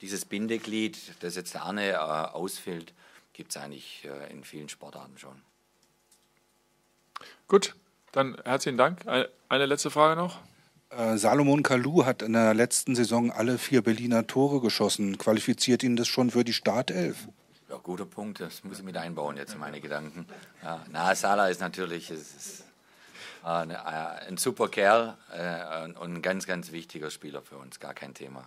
dieses 0.00 0.24
Bindeglied, 0.24 0.98
das 1.20 1.36
jetzt 1.36 1.54
der 1.54 1.62
Arne 1.62 1.90
äh, 1.90 1.96
ausfällt, 1.96 2.92
gibt 3.32 3.50
es 3.50 3.56
eigentlich 3.56 4.04
äh, 4.04 4.32
in 4.32 4.44
vielen 4.44 4.68
Sportarten 4.68 5.16
schon. 5.18 5.40
Gut, 7.48 7.74
dann 8.12 8.36
herzlichen 8.44 8.78
Dank. 8.78 9.06
Eine 9.48 9.66
letzte 9.66 9.90
Frage 9.90 10.16
noch. 10.16 10.38
Äh, 10.90 11.16
Salomon 11.16 11.62
Kalou 11.62 12.04
hat 12.04 12.22
in 12.22 12.34
der 12.34 12.52
letzten 12.54 12.94
Saison 12.94 13.30
alle 13.30 13.58
vier 13.58 13.82
Berliner 13.82 14.26
Tore 14.26 14.60
geschossen. 14.60 15.18
Qualifiziert 15.18 15.82
ihn 15.82 15.96
das 15.96 16.08
schon 16.08 16.30
für 16.30 16.44
die 16.44 16.52
Startelf? 16.52 17.28
Ja, 17.72 17.78
guter 17.78 18.04
Punkt. 18.04 18.38
Das 18.38 18.64
muss 18.64 18.80
ich 18.80 18.84
mit 18.84 18.98
einbauen 18.98 19.38
jetzt 19.38 19.54
in 19.54 19.60
meine 19.60 19.80
Gedanken. 19.80 20.26
Ja, 20.62 20.84
na, 20.90 21.14
Salah 21.14 21.48
ist 21.48 21.62
natürlich 21.62 22.10
ist, 22.10 22.64
äh, 23.44 23.46
ein, 23.46 23.70
ein 23.74 24.36
super 24.36 24.68
Kerl 24.68 25.16
äh, 25.32 25.86
und 25.98 26.16
ein 26.16 26.20
ganz, 26.20 26.46
ganz 26.46 26.70
wichtiger 26.70 27.10
Spieler 27.10 27.40
für 27.40 27.56
uns. 27.56 27.80
Gar 27.80 27.94
kein 27.94 28.12
Thema. 28.12 28.46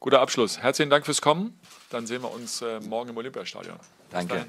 Guter 0.00 0.20
Abschluss. 0.20 0.58
Herzlichen 0.58 0.90
Dank 0.90 1.04
fürs 1.04 1.22
Kommen. 1.22 1.60
Dann 1.90 2.08
sehen 2.08 2.22
wir 2.22 2.32
uns 2.32 2.60
äh, 2.60 2.80
morgen 2.80 3.10
im 3.10 3.16
Olympiastadion. 3.16 3.78
Danke. 4.10 4.46